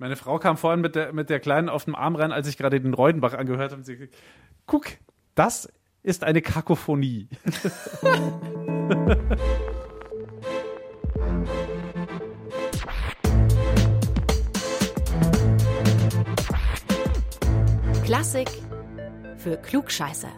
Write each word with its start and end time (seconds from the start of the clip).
Meine 0.00 0.14
Frau 0.14 0.38
kam 0.38 0.56
vorhin 0.56 0.80
mit 0.80 0.94
der, 0.94 1.12
mit 1.12 1.28
der 1.28 1.40
Kleinen 1.40 1.68
auf 1.68 1.84
dem 1.84 1.96
Arm 1.96 2.14
rein, 2.14 2.30
als 2.30 2.46
ich 2.46 2.56
gerade 2.56 2.80
den 2.80 2.94
Reudenbach 2.94 3.34
angehört 3.34 3.72
habe. 3.72 3.80
Und 3.80 3.84
sie 3.84 3.96
gesagt, 3.96 4.14
guck, 4.64 4.86
das 5.34 5.68
ist 6.04 6.22
eine 6.22 6.40
Kakophonie. 6.40 7.26
Klassik 18.04 18.48
für 19.36 19.56
Klugscheißer. 19.56 20.30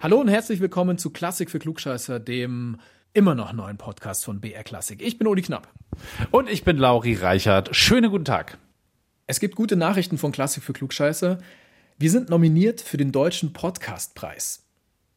Hallo 0.00 0.20
und 0.20 0.28
herzlich 0.28 0.60
willkommen 0.60 0.98
zu 0.98 1.08
Klassik 1.08 1.50
für 1.50 1.58
Klugscheißer, 1.60 2.20
dem 2.20 2.78
immer 3.14 3.34
noch 3.34 3.54
neuen 3.54 3.78
Podcast 3.78 4.26
von 4.26 4.42
BR 4.42 4.64
Klassik. 4.64 5.00
Ich 5.00 5.16
bin 5.16 5.26
Uli 5.26 5.40
Knapp. 5.40 5.66
Und 6.30 6.50
ich 6.50 6.62
bin 6.64 6.76
Lauri 6.76 7.14
Reichert. 7.14 7.74
Schönen 7.74 8.10
guten 8.10 8.26
Tag. 8.26 8.58
Es 9.32 9.40
gibt 9.40 9.56
gute 9.56 9.76
Nachrichten 9.76 10.18
von 10.18 10.30
Klassik 10.30 10.62
für 10.62 10.74
Klugscheißer. 10.74 11.38
Wir 11.96 12.10
sind 12.10 12.28
nominiert 12.28 12.82
für 12.82 12.98
den 12.98 13.12
Deutschen 13.12 13.54
Podcastpreis. 13.54 14.62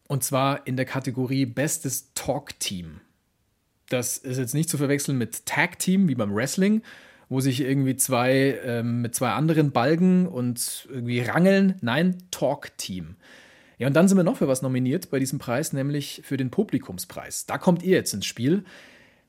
Und 0.08 0.24
zwar 0.24 0.66
in 0.66 0.78
der 0.78 0.86
Kategorie 0.86 1.46
Bestes 1.46 2.14
Talk-Team. 2.14 3.02
Das 3.90 4.18
ist 4.18 4.38
jetzt 4.38 4.54
nicht 4.54 4.70
zu 4.70 4.78
verwechseln 4.78 5.18
mit 5.18 5.46
Tag-Team 5.46 6.08
wie 6.08 6.16
beim 6.16 6.34
Wrestling, 6.34 6.82
wo 7.28 7.42
sich 7.42 7.60
irgendwie 7.60 7.98
zwei 7.98 8.58
ähm, 8.64 9.02
mit 9.02 9.14
zwei 9.16 9.32
anderen 9.32 9.74
balgen 9.74 10.30
und 10.30 10.88
irgendwie 10.90 11.20
rangeln. 11.20 11.76
Nein, 11.82 12.20
Talk-Team. 12.32 13.18
Ja, 13.80 13.88
und 13.88 13.96
dann 13.98 14.08
sind 14.08 14.16
wir 14.16 14.24
noch 14.24 14.38
für 14.38 14.48
was 14.48 14.62
nominiert 14.62 15.10
bei 15.10 15.20
diesem 15.20 15.40
Preis, 15.40 15.74
nämlich 15.74 16.22
für 16.24 16.38
den 16.38 16.52
Publikumspreis. 16.52 17.48
Da 17.48 17.58
kommt 17.58 17.84
ihr 17.84 17.98
jetzt 17.98 18.14
ins 18.14 18.28
Spiel. 18.28 18.64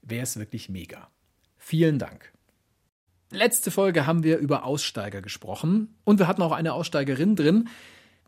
wäre 0.02 0.24
es 0.24 0.38
wirklich 0.38 0.68
mega. 0.68 1.08
Vielen 1.56 1.98
Dank. 1.98 2.30
Letzte 3.30 3.70
Folge 3.70 4.06
haben 4.06 4.22
wir 4.22 4.36
über 4.36 4.66
Aussteiger 4.66 5.22
gesprochen. 5.22 5.94
Und 6.04 6.18
wir 6.18 6.28
hatten 6.28 6.42
auch 6.42 6.52
eine 6.52 6.74
Aussteigerin 6.74 7.36
drin. 7.36 7.70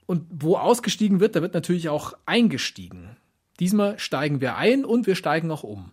Und 0.06 0.24
wo 0.30 0.56
ausgestiegen 0.56 1.20
wird, 1.20 1.36
da 1.36 1.42
wird 1.42 1.52
natürlich 1.52 1.90
auch 1.90 2.14
eingestiegen. 2.24 3.18
Diesmal 3.60 3.98
steigen 3.98 4.40
wir 4.40 4.56
ein 4.56 4.84
und 4.84 5.06
wir 5.06 5.14
steigen 5.14 5.50
auch 5.50 5.62
um. 5.62 5.92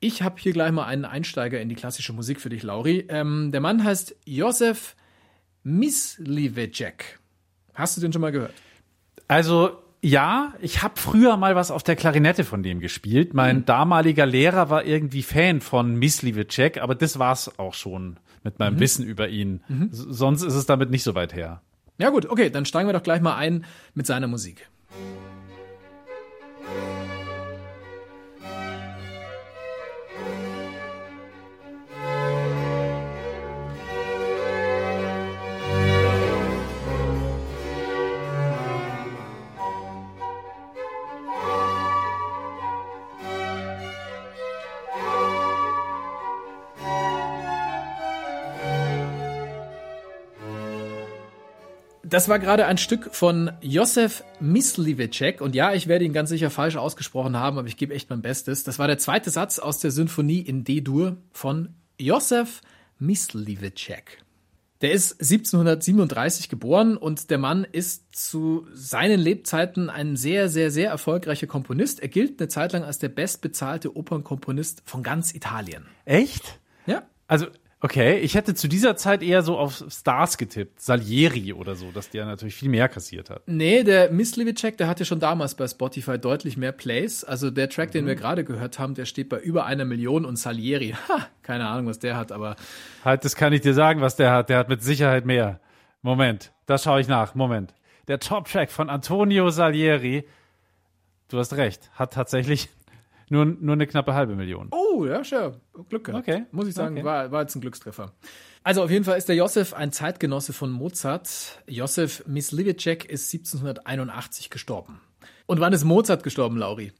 Ich 0.00 0.22
habe 0.22 0.36
hier 0.38 0.52
gleich 0.52 0.70
mal 0.70 0.84
einen 0.84 1.04
Einsteiger 1.04 1.60
in 1.60 1.68
die 1.68 1.74
klassische 1.74 2.12
Musik 2.12 2.40
für 2.40 2.50
dich, 2.50 2.62
Lauri. 2.62 3.06
Ähm, 3.08 3.50
der 3.50 3.60
Mann 3.60 3.82
heißt 3.82 4.14
Josef 4.24 4.94
Mislivecek. 5.64 7.18
Hast 7.74 7.96
du 7.96 8.00
den 8.00 8.12
schon 8.12 8.22
mal 8.22 8.32
gehört? 8.32 8.54
Also 9.26 9.82
ja, 10.00 10.54
ich 10.60 10.82
habe 10.82 10.94
früher 10.96 11.36
mal 11.36 11.56
was 11.56 11.70
auf 11.70 11.82
der 11.82 11.96
Klarinette 11.96 12.44
von 12.44 12.62
dem 12.62 12.78
gespielt. 12.80 13.34
Mein 13.34 13.58
mhm. 13.58 13.64
damaliger 13.64 14.26
Lehrer 14.26 14.70
war 14.70 14.84
irgendwie 14.84 15.22
Fan 15.22 15.60
von 15.60 15.96
Mislivecek, 15.96 16.80
aber 16.80 16.94
das 16.94 17.18
war's 17.18 17.58
auch 17.58 17.74
schon 17.74 18.18
mit 18.44 18.58
meinem 18.60 18.74
mhm. 18.74 18.80
Wissen 18.80 19.04
über 19.04 19.28
ihn. 19.28 19.62
Mhm. 19.68 19.88
Sonst 19.90 20.42
ist 20.42 20.54
es 20.54 20.66
damit 20.66 20.90
nicht 20.90 21.02
so 21.02 21.14
weit 21.14 21.34
her. 21.34 21.62
Ja 21.98 22.10
gut, 22.10 22.26
okay, 22.26 22.48
dann 22.50 22.64
steigen 22.64 22.88
wir 22.88 22.92
doch 22.92 23.02
gleich 23.02 23.20
mal 23.20 23.36
ein 23.36 23.64
mit 23.94 24.06
seiner 24.06 24.28
Musik. 24.28 24.68
Das 52.08 52.28
war 52.30 52.38
gerade 52.38 52.64
ein 52.64 52.78
Stück 52.78 53.14
von 53.14 53.50
Josef 53.60 54.24
Mislivecek. 54.40 55.42
Und 55.42 55.54
ja, 55.54 55.74
ich 55.74 55.88
werde 55.88 56.06
ihn 56.06 56.14
ganz 56.14 56.30
sicher 56.30 56.48
falsch 56.48 56.76
ausgesprochen 56.76 57.36
haben, 57.36 57.58
aber 57.58 57.68
ich 57.68 57.76
gebe 57.76 57.94
echt 57.94 58.08
mein 58.08 58.22
Bestes. 58.22 58.64
Das 58.64 58.78
war 58.78 58.86
der 58.86 58.96
zweite 58.96 59.28
Satz 59.28 59.58
aus 59.58 59.78
der 59.78 59.90
Sinfonie 59.90 60.40
in 60.40 60.64
D-Dur 60.64 61.18
von 61.32 61.74
Josef 61.98 62.62
Mislivecek. 62.98 64.24
Der 64.80 64.92
ist 64.92 65.20
1737 65.20 66.48
geboren 66.48 66.96
und 66.96 67.28
der 67.28 67.36
Mann 67.36 67.64
ist 67.64 68.16
zu 68.16 68.66
seinen 68.72 69.20
Lebzeiten 69.20 69.90
ein 69.90 70.16
sehr, 70.16 70.48
sehr, 70.48 70.70
sehr 70.70 70.88
erfolgreicher 70.88 71.46
Komponist. 71.46 72.00
Er 72.00 72.08
gilt 72.08 72.40
eine 72.40 72.48
Zeit 72.48 72.72
lang 72.72 72.84
als 72.84 72.98
der 72.98 73.10
bestbezahlte 73.10 73.94
Opernkomponist 73.94 74.82
von 74.86 75.02
ganz 75.02 75.34
Italien. 75.34 75.86
Echt? 76.06 76.58
Ja. 76.86 77.02
Also 77.26 77.48
Okay, 77.80 78.18
ich 78.18 78.34
hätte 78.34 78.54
zu 78.54 78.66
dieser 78.66 78.96
Zeit 78.96 79.22
eher 79.22 79.42
so 79.42 79.56
auf 79.56 79.84
Stars 79.88 80.36
getippt, 80.36 80.80
Salieri 80.80 81.52
oder 81.52 81.76
so, 81.76 81.92
dass 81.92 82.10
der 82.10 82.26
natürlich 82.26 82.56
viel 82.56 82.68
mehr 82.68 82.88
kassiert 82.88 83.30
hat. 83.30 83.42
Nee, 83.46 83.84
der 83.84 84.10
Mislivicek, 84.10 84.76
der 84.76 84.88
hatte 84.88 85.04
schon 85.04 85.20
damals 85.20 85.54
bei 85.54 85.68
Spotify 85.68 86.18
deutlich 86.18 86.56
mehr 86.56 86.72
Plays. 86.72 87.22
Also 87.22 87.52
der 87.52 87.68
Track, 87.68 87.92
den 87.92 88.02
mhm. 88.02 88.08
wir 88.08 88.14
gerade 88.16 88.42
gehört 88.42 88.80
haben, 88.80 88.94
der 88.94 89.04
steht 89.04 89.28
bei 89.28 89.38
über 89.38 89.64
einer 89.64 89.84
Million 89.84 90.24
und 90.24 90.36
Salieri, 90.36 90.96
ha, 91.08 91.28
keine 91.42 91.68
Ahnung, 91.68 91.86
was 91.86 92.00
der 92.00 92.16
hat, 92.16 92.32
aber. 92.32 92.56
Halt, 93.04 93.24
das 93.24 93.36
kann 93.36 93.52
ich 93.52 93.60
dir 93.60 93.74
sagen, 93.74 94.00
was 94.00 94.16
der 94.16 94.32
hat. 94.32 94.48
Der 94.48 94.58
hat 94.58 94.68
mit 94.68 94.82
Sicherheit 94.82 95.24
mehr. 95.24 95.60
Moment, 96.02 96.52
das 96.66 96.82
schaue 96.82 97.00
ich 97.00 97.06
nach. 97.06 97.36
Moment. 97.36 97.74
Der 98.08 98.18
Top-Track 98.18 98.72
von 98.72 98.90
Antonio 98.90 99.50
Salieri, 99.50 100.24
du 101.28 101.38
hast 101.38 101.52
recht, 101.52 101.90
hat 101.94 102.12
tatsächlich 102.12 102.70
nur, 103.30 103.44
nur 103.44 103.74
eine 103.74 103.86
knappe 103.86 104.14
halbe 104.14 104.34
Million. 104.36 104.68
Oh, 104.70 105.04
ja, 105.06 105.22
sure. 105.24 105.60
Glück 105.88 106.04
gehabt. 106.04 106.28
Okay. 106.28 106.44
Muss 106.50 106.68
ich 106.68 106.74
sagen, 106.74 106.96
okay. 106.96 107.04
war, 107.04 107.30
war 107.30 107.42
jetzt 107.42 107.54
ein 107.54 107.60
Glückstreffer. 107.60 108.12
Also 108.62 108.82
auf 108.82 108.90
jeden 108.90 109.04
Fall 109.04 109.18
ist 109.18 109.28
der 109.28 109.36
Josef 109.36 109.74
ein 109.74 109.92
Zeitgenosse 109.92 110.52
von 110.52 110.70
Mozart. 110.70 111.62
Josef 111.66 112.24
Mislivicek 112.26 113.04
ist 113.04 113.32
1781 113.32 114.50
gestorben. 114.50 115.00
Und 115.46 115.60
wann 115.60 115.72
ist 115.72 115.84
Mozart 115.84 116.22
gestorben, 116.22 116.58
Lauri? 116.58 116.92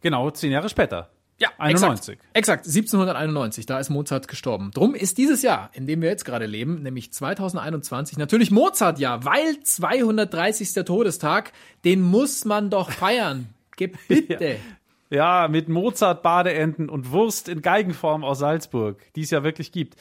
Genau, 0.00 0.30
zehn 0.30 0.52
Jahre 0.52 0.68
später. 0.68 1.10
Ja, 1.40 1.48
91. 1.56 2.18
Exakt, 2.34 2.36
exakt, 2.36 2.66
1791, 2.66 3.64
da 3.64 3.80
ist 3.80 3.88
Mozart 3.88 4.28
gestorben. 4.28 4.72
Drum 4.72 4.94
ist 4.94 5.16
dieses 5.16 5.40
Jahr, 5.40 5.70
in 5.72 5.86
dem 5.86 6.02
wir 6.02 6.10
jetzt 6.10 6.26
gerade 6.26 6.44
leben, 6.44 6.82
nämlich 6.82 7.14
2021, 7.14 8.18
natürlich 8.18 8.50
Mozart-Jahr, 8.50 9.24
weil 9.24 9.58
230. 9.62 10.84
Todestag, 10.84 11.52
den 11.84 12.02
muss 12.02 12.44
man 12.44 12.68
doch 12.68 12.90
feiern. 12.90 13.48
Gebitte. 13.76 14.44
ja. 14.50 14.56
Ja, 15.12 15.48
mit 15.48 15.68
Mozart-Badeenten 15.68 16.88
und 16.88 17.10
Wurst 17.10 17.48
in 17.48 17.62
Geigenform 17.62 18.22
aus 18.22 18.38
Salzburg, 18.38 19.02
die 19.16 19.22
es 19.22 19.30
ja 19.30 19.42
wirklich 19.42 19.72
gibt. 19.72 19.96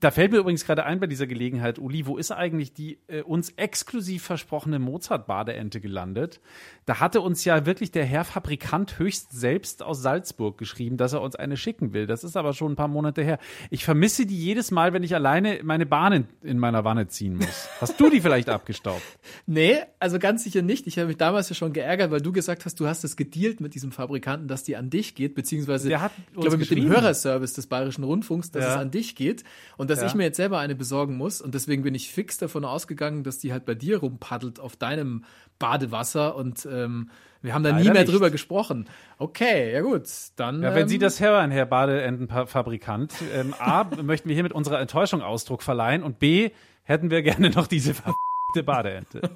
Da 0.00 0.10
fällt 0.10 0.32
mir 0.32 0.38
übrigens 0.38 0.64
gerade 0.64 0.84
ein 0.84 1.00
bei 1.00 1.06
dieser 1.06 1.26
Gelegenheit, 1.26 1.78
Uli, 1.78 2.06
wo 2.06 2.16
ist 2.16 2.30
eigentlich 2.30 2.72
die 2.72 2.98
äh, 3.08 3.20
uns 3.20 3.50
exklusiv 3.56 4.22
versprochene 4.22 4.78
Mozart-Badeente 4.78 5.82
gelandet? 5.82 6.40
Da 6.86 6.98
hatte 6.98 7.20
uns 7.20 7.44
ja 7.44 7.66
wirklich 7.66 7.92
der 7.92 8.06
Herr 8.06 8.24
Fabrikant 8.24 8.98
höchst 8.98 9.32
selbst 9.32 9.82
aus 9.82 10.00
Salzburg 10.00 10.56
geschrieben, 10.56 10.96
dass 10.96 11.12
er 11.12 11.20
uns 11.20 11.36
eine 11.36 11.58
schicken 11.58 11.92
will. 11.92 12.06
Das 12.06 12.24
ist 12.24 12.34
aber 12.34 12.54
schon 12.54 12.72
ein 12.72 12.76
paar 12.76 12.88
Monate 12.88 13.22
her. 13.22 13.38
Ich 13.68 13.84
vermisse 13.84 14.24
die 14.24 14.38
jedes 14.38 14.70
Mal, 14.70 14.94
wenn 14.94 15.02
ich 15.02 15.14
alleine 15.14 15.60
meine 15.62 15.84
Bahn 15.84 16.26
in, 16.42 16.58
meiner 16.58 16.84
Wanne 16.84 17.08
ziehen 17.08 17.36
muss. 17.36 17.68
Hast 17.82 18.00
du 18.00 18.08
die 18.08 18.22
vielleicht 18.22 18.48
abgestaubt? 18.48 19.02
Nee, 19.44 19.76
also 19.98 20.18
ganz 20.18 20.42
sicher 20.42 20.62
nicht. 20.62 20.86
Ich 20.86 20.96
habe 20.96 21.08
mich 21.08 21.18
damals 21.18 21.50
ja 21.50 21.54
schon 21.54 21.74
geärgert, 21.74 22.10
weil 22.10 22.22
du 22.22 22.32
gesagt 22.32 22.64
hast, 22.64 22.80
du 22.80 22.86
hast 22.86 23.04
es 23.04 23.16
gedealt 23.16 23.60
mit 23.60 23.74
diesem 23.74 23.92
Fabrikanten 23.92 24.53
dass 24.54 24.62
die 24.62 24.76
an 24.76 24.88
dich 24.88 25.16
geht, 25.16 25.34
beziehungsweise 25.34 25.88
Der 25.88 26.00
hat 26.00 26.12
ich 26.32 26.40
glaube 26.40 26.56
mit 26.56 26.70
dem 26.70 26.88
Hörerservice 26.88 27.54
des 27.54 27.66
Bayerischen 27.66 28.04
Rundfunks, 28.04 28.52
dass 28.52 28.62
ja. 28.62 28.70
es 28.70 28.76
an 28.76 28.92
dich 28.92 29.16
geht 29.16 29.42
und 29.76 29.90
dass 29.90 30.00
ja. 30.00 30.06
ich 30.06 30.14
mir 30.14 30.22
jetzt 30.22 30.36
selber 30.36 30.60
eine 30.60 30.76
besorgen 30.76 31.16
muss. 31.16 31.40
Und 31.40 31.54
deswegen 31.54 31.82
bin 31.82 31.92
ich 31.96 32.12
fix 32.12 32.38
davon 32.38 32.64
ausgegangen, 32.64 33.24
dass 33.24 33.40
die 33.40 33.52
halt 33.52 33.64
bei 33.64 33.74
dir 33.74 33.98
rumpaddelt 33.98 34.60
auf 34.60 34.76
deinem 34.76 35.24
Badewasser 35.58 36.36
und 36.36 36.68
ähm, 36.70 37.10
wir 37.42 37.52
haben 37.52 37.64
da 37.64 37.70
Leider 37.70 37.82
nie 37.82 37.90
mehr 37.90 38.02
nicht. 38.02 38.12
drüber 38.12 38.30
gesprochen. 38.30 38.88
Okay, 39.18 39.72
ja 39.72 39.80
gut, 39.82 40.08
dann. 40.36 40.62
Ja, 40.62 40.72
wenn 40.74 40.82
ähm, 40.82 40.88
Sie 40.88 40.98
das 40.98 41.20
hören, 41.20 41.50
Herr 41.50 41.66
Badeentenfabrikant, 41.66 43.12
ähm, 43.34 43.54
A, 43.58 43.84
möchten 44.02 44.28
wir 44.28 44.34
hier 44.34 44.44
mit 44.44 44.52
unserer 44.52 44.80
Enttäuschung 44.80 45.20
Ausdruck 45.20 45.62
verleihen 45.62 46.04
und 46.04 46.20
B, 46.20 46.52
hätten 46.84 47.10
wir 47.10 47.22
gerne 47.22 47.50
noch 47.50 47.66
diese 47.66 47.92
verfickte 47.94 48.62
Badeente. 48.64 49.30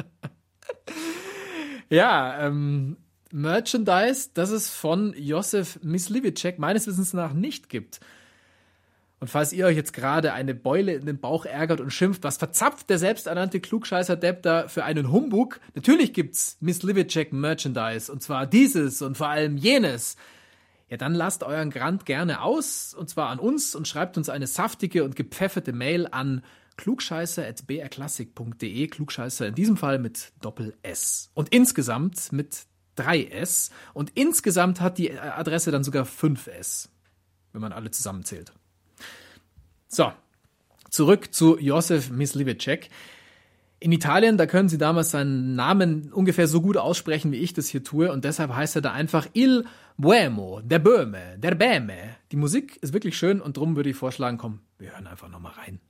ja, 1.90 2.46
ähm, 2.46 2.96
Merchandise, 3.32 4.30
das 4.34 4.50
es 4.50 4.70
von 4.70 5.14
Josef 5.16 5.78
Mislivicek 5.82 6.58
meines 6.58 6.86
Wissens 6.86 7.12
nach 7.12 7.32
nicht 7.32 7.68
gibt. 7.68 8.00
Und 9.20 9.28
falls 9.28 9.52
ihr 9.52 9.66
euch 9.66 9.76
jetzt 9.76 9.92
gerade 9.92 10.32
eine 10.32 10.54
Beule 10.54 10.94
in 10.94 11.04
den 11.04 11.20
Bauch 11.20 11.44
ärgert 11.44 11.82
und 11.82 11.90
schimpft, 11.90 12.24
was 12.24 12.38
verzapft 12.38 12.88
der 12.88 12.98
selbsternannte 12.98 13.60
Klugscheißer-Depp 13.60 14.42
da 14.42 14.66
für 14.66 14.84
einen 14.84 15.12
Humbug? 15.12 15.60
Natürlich 15.74 16.14
gibt's 16.14 16.56
Miss 16.60 16.82
Livicek 16.82 17.34
Merchandise. 17.34 18.10
Und 18.10 18.22
zwar 18.22 18.46
dieses 18.46 19.02
und 19.02 19.18
vor 19.18 19.28
allem 19.28 19.58
jenes. 19.58 20.16
Ja, 20.88 20.96
dann 20.96 21.12
lasst 21.14 21.42
euren 21.44 21.68
Grant 21.70 22.06
gerne 22.06 22.40
aus, 22.40 22.94
und 22.94 23.10
zwar 23.10 23.28
an 23.28 23.38
uns, 23.38 23.74
und 23.76 23.86
schreibt 23.86 24.16
uns 24.16 24.30
eine 24.30 24.46
saftige 24.46 25.04
und 25.04 25.16
gepfefferte 25.16 25.74
Mail 25.74 26.08
an 26.10 26.42
klugscheißer.brklassik.de. 26.78 28.88
Klugscheißer 28.88 29.48
in 29.48 29.54
diesem 29.54 29.76
Fall 29.76 29.98
mit 29.98 30.32
Doppel-S. 30.40 31.30
Und 31.34 31.50
insgesamt 31.50 32.32
mit 32.32 32.69
3S. 33.00 33.70
Und 33.94 34.12
insgesamt 34.14 34.80
hat 34.80 34.98
die 34.98 35.18
Adresse 35.18 35.70
dann 35.70 35.84
sogar 35.84 36.04
5S, 36.04 36.88
wenn 37.52 37.60
man 37.60 37.72
alle 37.72 37.90
zusammenzählt. 37.90 38.52
So, 39.88 40.12
zurück 40.90 41.34
zu 41.34 41.58
Josef 41.58 42.10
Mislivicek. 42.10 42.90
In 43.82 43.92
Italien, 43.92 44.36
da 44.36 44.44
können 44.44 44.68
sie 44.68 44.76
damals 44.76 45.10
seinen 45.10 45.54
Namen 45.54 46.12
ungefähr 46.12 46.46
so 46.46 46.60
gut 46.60 46.76
aussprechen, 46.76 47.32
wie 47.32 47.38
ich 47.38 47.54
das 47.54 47.66
hier 47.68 47.82
tue, 47.82 48.12
und 48.12 48.26
deshalb 48.26 48.54
heißt 48.54 48.76
er 48.76 48.82
da 48.82 48.92
einfach 48.92 49.26
Il 49.32 49.64
Buemo, 49.96 50.60
der 50.62 50.80
Böhme, 50.80 51.38
der 51.38 51.54
Bäme. 51.54 52.16
Die 52.30 52.36
Musik 52.36 52.76
ist 52.82 52.92
wirklich 52.92 53.16
schön 53.16 53.40
und 53.40 53.56
drum 53.56 53.76
würde 53.76 53.88
ich 53.88 53.96
vorschlagen, 53.96 54.36
komm, 54.36 54.60
wir 54.78 54.92
hören 54.92 55.06
einfach 55.06 55.30
nochmal 55.30 55.52
rein. 55.52 55.80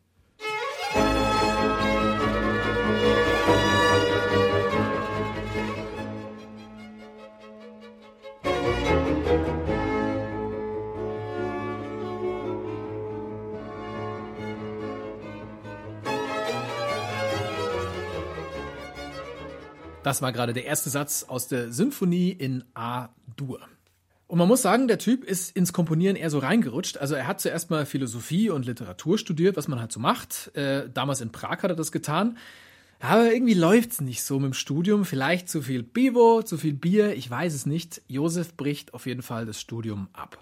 Das 20.02 20.23
war 20.23 20.32
gerade 20.32 20.55
der 20.55 20.64
erste 20.64 20.88
Satz 20.88 21.25
aus 21.29 21.47
der 21.47 21.73
Symphonie 21.73 22.31
in 22.31 22.64
A-Dur. 22.75 23.61
Und 24.26 24.38
man 24.38 24.49
muss 24.49 24.62
sagen, 24.62 24.88
der 24.88 24.99
Typ 24.99 25.25
ist 25.25 25.55
ins 25.55 25.73
Komponieren 25.73 26.17
eher 26.17 26.31
so 26.31 26.38
reingerutscht. 26.38 26.97
Also 26.97 27.17
er 27.17 27.26
hat 27.26 27.41
zuerst 27.41 27.69
mal 27.69 27.85
Philosophie 27.85 28.49
und 28.49 28.64
Literatur 28.64 29.19
studiert, 29.19 29.56
was 29.56 29.69
man 29.69 29.81
halt 29.81 29.93
so 29.93 30.00
macht. 30.00 30.55
Äh, 30.56 30.88
damals 30.88 31.20
in 31.20 31.32
Prag 31.32 31.62
hat 31.62 31.70
er 31.70 31.76
das 31.76 31.93
getan. 31.93 32.38
Aber 33.00 33.32
irgendwie 33.32 33.55
läuft's 33.55 34.00
nicht 34.00 34.23
so 34.23 34.38
mit 34.38 34.52
dem 34.52 34.55
Studium. 34.55 35.05
Vielleicht 35.05 35.49
zu 35.50 35.61
viel 35.61 35.82
Bivo, 35.82 36.43
zu 36.43 36.56
viel 36.56 36.75
Bier, 36.75 37.14
ich 37.14 37.31
weiß 37.31 37.53
es 37.53 37.67
nicht. 37.67 38.00
Josef 38.08 38.56
bricht 38.56 38.94
auf 38.94 39.05
jeden 39.06 39.23
Fall 39.23 39.44
das 39.44 39.61
Studium 39.61 40.08
ab. 40.12 40.38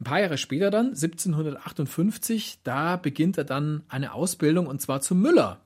Ein 0.00 0.04
paar 0.04 0.20
Jahre 0.20 0.38
später 0.38 0.70
dann, 0.70 0.88
1758, 0.88 2.60
da 2.64 2.96
beginnt 2.96 3.38
er 3.38 3.44
dann 3.44 3.82
eine 3.88 4.14
Ausbildung 4.14 4.66
und 4.66 4.80
zwar 4.80 5.00
zum 5.00 5.20
Müller. 5.20 5.60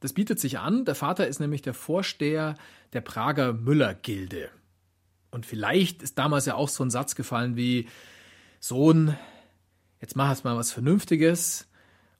Das 0.00 0.12
bietet 0.12 0.38
sich 0.40 0.58
an. 0.58 0.84
Der 0.84 0.94
Vater 0.94 1.26
ist 1.26 1.40
nämlich 1.40 1.62
der 1.62 1.74
Vorsteher 1.74 2.54
der 2.92 3.00
Prager 3.00 3.52
Müller-Gilde. 3.52 4.50
Und 5.30 5.46
vielleicht 5.46 6.02
ist 6.02 6.18
damals 6.18 6.46
ja 6.46 6.54
auch 6.54 6.68
so 6.68 6.84
ein 6.84 6.90
Satz 6.90 7.14
gefallen 7.14 7.56
wie: 7.56 7.88
Sohn, 8.60 9.16
jetzt 10.00 10.16
mach 10.16 10.28
erst 10.28 10.44
mal 10.44 10.56
was 10.56 10.72
Vernünftiges. 10.72 11.68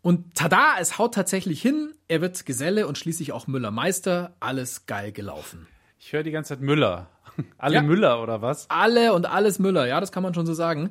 Und 0.03 0.35
tada, 0.35 0.77
es 0.81 0.99
haut 0.99 1.15
tatsächlich 1.15 1.61
hin. 1.61 1.93
Er 2.09 2.21
wird 2.21 2.47
Geselle 2.47 2.87
und 2.87 2.97
schließlich 2.99 3.33
auch 3.33 3.47
Müllermeister. 3.47 4.37
Alles 4.41 4.87
geil 4.87 5.13
gelaufen. 5.13 5.67
Ich 5.99 6.13
höre 6.13 6.23
die 6.23 6.31
ganze 6.31 6.51
Zeit 6.51 6.61
Müller. 6.61 7.11
Alle 7.59 7.75
Ja. 7.77 7.83
Müller 7.83 8.23
oder 8.23 8.41
was? 8.41 8.71
Alle 8.71 9.13
und 9.13 9.27
alles 9.27 9.59
Müller, 9.59 9.87
ja, 9.87 10.01
das 10.01 10.13
kann 10.13 10.23
man 10.23 10.33
schon 10.35 10.47
so 10.47 10.55
sagen. 10.55 10.91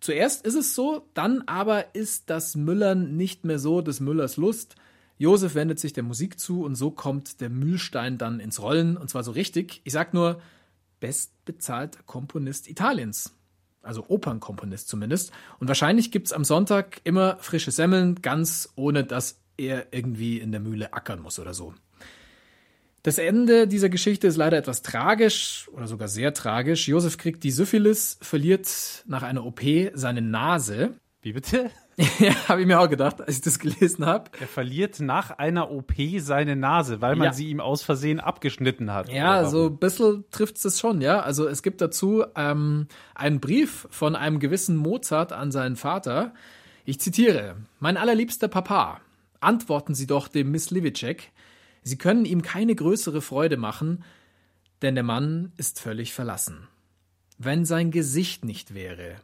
Zuerst 0.00 0.46
ist 0.46 0.54
es 0.54 0.74
so, 0.74 1.06
dann 1.12 1.42
aber 1.46 1.94
ist 1.94 2.30
das 2.30 2.56
Müllern 2.56 3.16
nicht 3.16 3.44
mehr 3.44 3.58
so 3.58 3.82
des 3.82 4.00
Müllers 4.00 4.38
Lust. 4.38 4.76
Josef 5.20 5.54
wendet 5.54 5.78
sich 5.78 5.92
der 5.92 6.02
Musik 6.02 6.40
zu 6.40 6.64
und 6.64 6.76
so 6.76 6.90
kommt 6.90 7.42
der 7.42 7.50
Mühlstein 7.50 8.16
dann 8.16 8.40
ins 8.40 8.62
Rollen 8.62 8.96
und 8.96 9.10
zwar 9.10 9.22
so 9.22 9.32
richtig. 9.32 9.82
Ich 9.84 9.92
sag 9.92 10.14
nur, 10.14 10.40
bestbezahlter 10.98 12.02
Komponist 12.06 12.70
Italiens. 12.70 13.34
Also 13.82 14.06
Opernkomponist 14.08 14.88
zumindest. 14.88 15.30
Und 15.58 15.68
wahrscheinlich 15.68 16.10
gibt's 16.10 16.32
am 16.32 16.42
Sonntag 16.42 17.02
immer 17.04 17.36
frische 17.40 17.70
Semmeln, 17.70 18.22
ganz 18.22 18.72
ohne 18.76 19.04
dass 19.04 19.38
er 19.58 19.92
irgendwie 19.92 20.38
in 20.38 20.52
der 20.52 20.60
Mühle 20.62 20.94
ackern 20.94 21.20
muss 21.20 21.38
oder 21.38 21.52
so. 21.52 21.74
Das 23.02 23.18
Ende 23.18 23.68
dieser 23.68 23.90
Geschichte 23.90 24.26
ist 24.26 24.38
leider 24.38 24.56
etwas 24.56 24.80
tragisch 24.80 25.68
oder 25.74 25.86
sogar 25.86 26.08
sehr 26.08 26.32
tragisch. 26.32 26.88
Josef 26.88 27.18
kriegt 27.18 27.44
die 27.44 27.50
Syphilis, 27.50 28.16
verliert 28.22 29.04
nach 29.06 29.22
einer 29.22 29.44
OP 29.44 29.60
seine 29.92 30.22
Nase. 30.22 30.94
Wie 31.20 31.34
bitte? 31.34 31.70
ja, 32.18 32.48
habe 32.48 32.62
ich 32.62 32.66
mir 32.66 32.80
auch 32.80 32.88
gedacht, 32.88 33.20
als 33.20 33.36
ich 33.36 33.40
das 33.42 33.58
gelesen 33.58 34.06
habe. 34.06 34.30
Er 34.40 34.46
verliert 34.46 35.00
nach 35.00 35.30
einer 35.38 35.70
OP 35.70 35.92
seine 36.18 36.56
Nase, 36.56 37.00
weil 37.00 37.16
man 37.16 37.26
Ja. 37.26 37.32
sie 37.32 37.48
ihm 37.50 37.60
aus 37.60 37.82
Versehen 37.82 38.20
abgeschnitten 38.20 38.92
hat. 38.92 39.08
Ja, 39.10 39.44
so 39.44 39.66
ein 39.66 39.76
bisschen 39.76 40.24
trifft 40.30 40.64
es 40.64 40.80
schon, 40.80 41.00
ja. 41.00 41.20
Also 41.20 41.46
es 41.46 41.62
gibt 41.62 41.80
dazu 41.80 42.24
ähm, 42.36 42.86
einen 43.14 43.40
Brief 43.40 43.86
von 43.90 44.16
einem 44.16 44.38
gewissen 44.38 44.76
Mozart 44.76 45.32
an 45.32 45.52
seinen 45.52 45.76
Vater. 45.76 46.32
Ich 46.84 47.00
zitiere: 47.00 47.56
Mein 47.80 47.96
allerliebster 47.96 48.48
Papa, 48.48 49.00
antworten 49.40 49.94
Sie 49.94 50.06
doch 50.06 50.28
dem 50.28 50.50
Miss 50.50 50.70
Livicek. 50.70 51.30
Sie 51.82 51.98
können 51.98 52.24
ihm 52.24 52.42
keine 52.42 52.74
größere 52.74 53.20
Freude 53.20 53.56
machen, 53.56 54.04
denn 54.82 54.94
der 54.94 55.04
Mann 55.04 55.52
ist 55.56 55.80
völlig 55.80 56.12
verlassen. 56.14 56.68
Wenn 57.38 57.64
sein 57.64 57.90
Gesicht 57.90 58.44
nicht 58.44 58.74
wäre. 58.74 59.16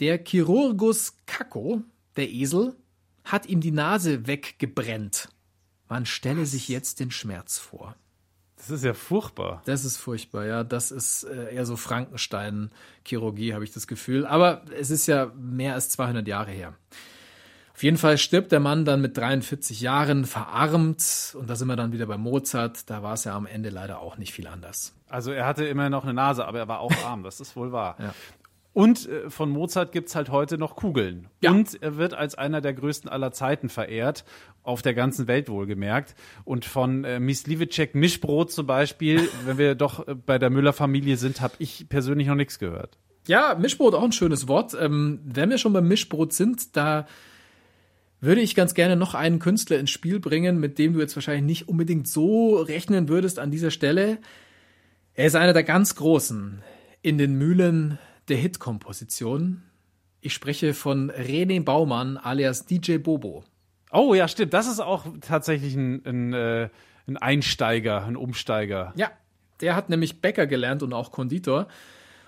Der 0.00 0.22
Chirurgus 0.24 1.16
Kakko, 1.26 1.82
der 2.18 2.30
Esel, 2.30 2.76
hat 3.24 3.46
ihm 3.46 3.60
die 3.60 3.70
Nase 3.70 4.26
weggebrennt. 4.26 5.28
Man 5.88 6.06
stelle 6.06 6.46
sich 6.46 6.68
jetzt 6.68 7.00
den 7.00 7.10
Schmerz 7.10 7.58
vor. 7.58 7.96
Das 8.56 8.70
ist 8.70 8.84
ja 8.84 8.92
furchtbar. 8.92 9.62
Das 9.66 9.84
ist 9.84 9.96
furchtbar, 9.96 10.44
ja. 10.44 10.64
Das 10.64 10.90
ist 10.90 11.24
äh, 11.24 11.54
eher 11.54 11.64
so 11.64 11.76
Frankenstein-Chirurgie, 11.76 13.54
habe 13.54 13.64
ich 13.64 13.72
das 13.72 13.86
Gefühl. 13.86 14.26
Aber 14.26 14.62
es 14.76 14.90
ist 14.90 15.06
ja 15.06 15.32
mehr 15.36 15.74
als 15.74 15.90
200 15.90 16.26
Jahre 16.26 16.50
her. 16.50 16.74
Auf 17.72 17.84
jeden 17.84 17.96
Fall 17.96 18.18
stirbt 18.18 18.50
der 18.50 18.58
Mann 18.58 18.84
dann 18.84 19.00
mit 19.00 19.16
43 19.16 19.80
Jahren 19.80 20.24
verarmt. 20.24 21.36
Und 21.38 21.48
da 21.48 21.54
sind 21.54 21.68
wir 21.68 21.76
dann 21.76 21.92
wieder 21.92 22.06
bei 22.06 22.18
Mozart. 22.18 22.90
Da 22.90 23.04
war 23.04 23.14
es 23.14 23.22
ja 23.22 23.36
am 23.36 23.46
Ende 23.46 23.70
leider 23.70 24.00
auch 24.00 24.18
nicht 24.18 24.32
viel 24.32 24.48
anders. 24.48 24.94
Also 25.08 25.30
er 25.30 25.46
hatte 25.46 25.64
immer 25.64 25.88
noch 25.88 26.02
eine 26.02 26.12
Nase, 26.12 26.44
aber 26.44 26.58
er 26.58 26.66
war 26.66 26.80
auch 26.80 26.92
arm, 27.04 27.22
das 27.22 27.40
ist 27.40 27.54
wohl 27.54 27.70
wahr. 27.70 27.96
Ja. 28.00 28.14
Und 28.78 29.08
äh, 29.08 29.28
von 29.28 29.50
Mozart 29.50 29.90
gibt's 29.90 30.14
halt 30.14 30.28
heute 30.28 30.56
noch 30.56 30.76
Kugeln. 30.76 31.26
Ja. 31.42 31.50
Und 31.50 31.82
er 31.82 31.96
wird 31.96 32.14
als 32.14 32.36
einer 32.36 32.60
der 32.60 32.74
größten 32.74 33.10
aller 33.10 33.32
Zeiten 33.32 33.70
verehrt, 33.70 34.24
auf 34.62 34.82
der 34.82 34.94
ganzen 34.94 35.26
Welt 35.26 35.48
wohlgemerkt. 35.48 36.14
Und 36.44 36.64
von 36.64 37.02
äh, 37.02 37.18
Mislivicek 37.18 37.96
Mischbrot 37.96 38.52
zum 38.52 38.68
Beispiel, 38.68 39.28
wenn 39.46 39.58
wir 39.58 39.74
doch 39.74 40.06
äh, 40.06 40.14
bei 40.14 40.38
der 40.38 40.50
Müller-Familie 40.50 41.16
sind, 41.16 41.40
habe 41.40 41.54
ich 41.58 41.88
persönlich 41.88 42.28
noch 42.28 42.36
nichts 42.36 42.60
gehört. 42.60 42.98
Ja, 43.26 43.56
Mischbrot 43.58 43.94
auch 43.94 44.04
ein 44.04 44.12
schönes 44.12 44.46
Wort. 44.46 44.76
Ähm, 44.80 45.18
wenn 45.24 45.50
wir 45.50 45.58
schon 45.58 45.72
beim 45.72 45.88
Mischbrot 45.88 46.32
sind, 46.32 46.76
da 46.76 47.08
würde 48.20 48.42
ich 48.42 48.54
ganz 48.54 48.74
gerne 48.74 48.94
noch 48.94 49.14
einen 49.14 49.40
Künstler 49.40 49.80
ins 49.80 49.90
Spiel 49.90 50.20
bringen, 50.20 50.60
mit 50.60 50.78
dem 50.78 50.92
du 50.92 51.00
jetzt 51.00 51.16
wahrscheinlich 51.16 51.42
nicht 51.42 51.68
unbedingt 51.68 52.06
so 52.06 52.54
rechnen 52.54 53.08
würdest 53.08 53.40
an 53.40 53.50
dieser 53.50 53.72
Stelle. 53.72 54.18
Er 55.14 55.26
ist 55.26 55.34
einer 55.34 55.52
der 55.52 55.64
ganz 55.64 55.96
Großen 55.96 56.62
in 57.02 57.18
den 57.18 57.34
Mühlen 57.34 57.98
der 58.28 58.36
Hitkomposition. 58.36 59.62
Ich 60.20 60.34
spreche 60.34 60.74
von 60.74 61.10
René 61.10 61.62
Baumann 61.62 62.16
alias 62.16 62.66
DJ 62.66 62.98
Bobo. 62.98 63.44
Oh 63.92 64.14
ja, 64.14 64.28
stimmt. 64.28 64.52
Das 64.52 64.66
ist 64.66 64.80
auch 64.80 65.06
tatsächlich 65.20 65.74
ein, 65.74 66.04
ein, 66.04 66.32
äh, 66.32 66.68
ein 67.06 67.16
Einsteiger, 67.16 68.04
ein 68.04 68.16
Umsteiger. 68.16 68.92
Ja, 68.96 69.10
der 69.60 69.74
hat 69.74 69.88
nämlich 69.88 70.20
Bäcker 70.20 70.46
gelernt 70.46 70.82
und 70.82 70.92
auch 70.92 71.10
Konditor. 71.12 71.68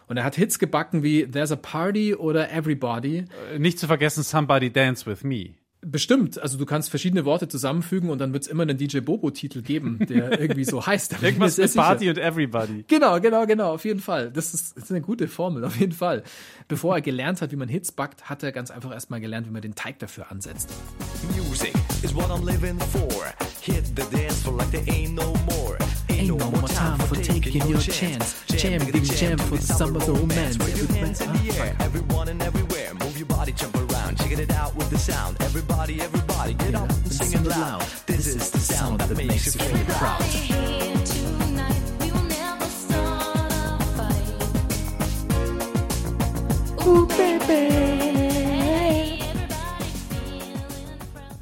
Und 0.09 0.17
er 0.17 0.25
hat 0.25 0.35
Hits 0.35 0.59
gebacken 0.59 1.03
wie 1.03 1.27
There's 1.27 1.53
a 1.53 1.57
Party 1.57 2.15
oder 2.15 2.51
Everybody. 2.53 3.25
Äh, 3.55 3.59
Nicht 3.59 3.79
zu 3.79 3.87
vergessen, 3.87 4.23
Somebody 4.23 4.73
Dance 4.73 5.07
With 5.07 5.23
Me. 5.23 5.51
Bestimmt. 5.83 6.39
Also 6.41 6.59
du 6.59 6.67
kannst 6.67 6.91
verschiedene 6.91 7.25
Worte 7.25 7.49
zusammenfügen 7.49 8.11
und 8.11 8.19
dann 8.19 8.35
wird 8.35 8.43
es 8.43 8.49
immer 8.49 8.65
einen 8.65 8.77
DJ 8.77 9.01
Bobo-Titel 9.01 9.63
geben, 9.63 9.99
der 10.07 10.39
irgendwie 10.41 10.65
so 10.65 10.85
heißt. 10.85 11.23
Irgendwas 11.23 11.57
mit 11.57 11.71
sicher. 11.71 11.83
Party 11.83 12.11
und 12.11 12.19
Everybody. 12.19 12.85
Genau, 12.87 13.19
genau, 13.19 13.47
genau, 13.47 13.73
auf 13.73 13.85
jeden 13.87 14.01
Fall. 14.01 14.31
Das 14.31 14.53
ist, 14.53 14.77
das 14.77 14.85
ist 14.85 14.91
eine 14.91 15.01
gute 15.01 15.27
Formel, 15.27 15.65
auf 15.65 15.77
jeden 15.77 15.93
Fall. 15.93 16.23
Bevor 16.69 16.97
er 16.97 17.01
gelernt 17.01 17.41
hat, 17.41 17.51
wie 17.51 17.57
man 17.57 17.69
Hits 17.69 17.93
backt, 17.93 18.29
hat 18.29 18.43
er 18.43 18.53
ganz 18.53 18.71
einfach 18.71 18.93
erstmal 18.93 19.21
gelernt, 19.21 19.47
wie 19.47 19.53
man 19.53 19.63
den 19.63 19.75
Teig 19.75 19.99
dafür 20.01 20.31
ansetzt. 20.31 20.69
Music 21.35 21.73
is 22.03 22.15
what 22.15 22.27
I'm 22.27 22.45
living 22.45 22.79
for. 22.79 23.09
Hit 23.63 23.87
the 23.97 24.03
dance 24.15 24.43
floor 24.43 24.59
like 24.59 24.71
there 24.71 24.85
ain't 24.87 25.15
no 25.15 25.33
more. 25.49 25.79
Ain't, 26.11 26.29
no, 26.29 26.51
more 26.51 26.69
time 26.69 26.99
for 26.99 27.17
taking 27.17 27.67
your 27.67 27.79
chance. 27.81 28.35
Jam, 28.49 28.85
big 28.93 29.05
jam 29.05 29.39
for 29.39 29.57
the 29.57 29.63
summer's 29.63 30.07
romance. 30.09 30.59
With 30.59 30.91
hands 30.97 31.21
in 31.21 31.33
the 31.33 31.59
air, 31.59 31.75
everyone 31.81 32.29
and 32.29 32.43
everywhere. 32.43 32.93
Move 32.95 33.17
your 33.17 33.27
body, 33.27 33.53
jump 33.53 33.75
around, 33.77 33.90
check 34.31 34.39
it 34.39 34.53
out 34.53 34.75
with 34.77 34.91
the 34.91 34.99
sound. 34.99 35.37
Everybody, 35.41 36.01
everybody, 36.01 36.55
get 36.55 36.75
up 36.75 36.89
and 36.89 37.13
sing 37.13 37.41
it 37.41 37.47
loud. 37.47 37.83
This 38.07 38.27
is 38.27 38.51
the 38.51 38.59
sound 38.59 39.01
that 39.01 39.17
makes 39.17 39.55
you 39.55 39.61
feel 39.61 39.85
proud. 39.97 40.23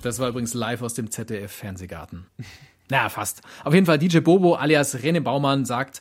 Das 0.03 0.19
war 0.21 0.29
übrigens 0.29 0.55
live 0.55 0.81
aus 0.83 0.95
dem 0.95 1.11
ZDF-Fernsehgarten. 1.11 2.27
Na, 2.89 3.11
fast. 3.11 3.43
Auf 3.65 3.75
jeden 3.75 3.85
Fall 3.85 3.99
DJ 3.99 4.21
Bobo 4.21 4.55
alias 4.55 4.97
René 4.97 5.21
Baumann 5.21 5.67
sagt, 5.67 6.01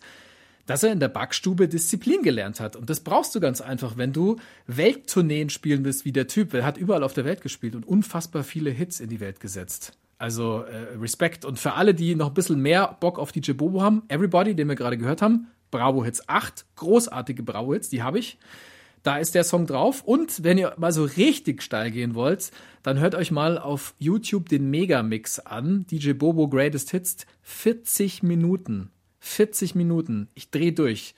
dass 0.68 0.84
er 0.84 0.92
in 0.92 1.00
der 1.00 1.08
Backstube 1.08 1.68
Disziplin 1.68 2.22
gelernt 2.22 2.60
hat. 2.60 2.76
Und 2.76 2.92
das 2.92 3.00
brauchst 3.00 3.34
du 3.34 3.40
ganz 3.40 3.62
einfach, 3.62 3.98
wenn 3.98 4.14
du 4.14 4.36
Welttourneen 4.68 5.50
spielen 5.50 5.84
willst 5.84 6.06
wie 6.06 6.12
der 6.12 6.28
Typ. 6.28 6.54
Er 6.54 6.66
hat 6.66 6.78
überall 6.78 7.04
auf 7.04 7.14
der 7.14 7.26
Welt 7.26 7.42
gespielt 7.42 7.74
und 7.74 7.88
unfassbar 7.88 8.44
viele 8.44 8.70
Hits 8.70 9.00
in 9.00 9.10
die 9.10 9.20
Welt 9.20 9.40
gesetzt. 9.40 9.98
Also 10.20 10.62
äh, 10.62 10.98
Respekt. 11.00 11.46
Und 11.46 11.58
für 11.58 11.74
alle, 11.74 11.96
die 11.96 12.16
noch 12.16 12.28
ein 12.28 12.34
bisschen 12.34 12.62
mehr 12.62 12.98
Bock 13.00 13.18
auf 13.18 13.32
DJ 13.32 13.54
Bobo 13.54 13.82
haben, 13.82 14.04
Everybody, 14.10 14.56
den 14.56 14.68
wir 14.68 14.76
gerade 14.76 14.98
gehört 14.98 15.22
haben, 15.22 15.48
Bravo 15.72 16.04
Hits 16.04 16.28
8, 16.28 16.66
großartige 16.76 17.44
Bravo 17.44 17.74
Hits, 17.74 17.90
die 17.90 18.04
habe 18.04 18.20
ich. 18.20 18.38
Da 19.04 19.18
ist 19.18 19.36
der 19.36 19.46
Song 19.46 19.68
drauf. 19.68 20.04
Und 20.04 20.44
wenn 20.44 20.58
ihr 20.58 20.74
mal 20.78 20.92
so 20.92 21.06
richtig 21.06 21.62
steil 21.62 21.92
gehen 21.92 22.14
wollt, 22.14 22.52
dann 22.84 23.00
hört 23.00 23.16
euch 23.16 23.32
mal 23.32 23.58
auf 23.58 23.94
YouTube 24.00 24.50
den 24.50 24.70
Megamix 24.70 25.40
an. 25.40 25.86
DJ 25.90 26.12
Bobo 26.12 26.50
Greatest 26.50 26.92
Hits. 26.92 27.26
40 27.44 28.24
Minuten. 28.24 28.92
40 29.20 29.76
Minuten. 29.76 30.30
Ich 30.34 30.52
dreh 30.52 30.72
durch. 30.72 31.16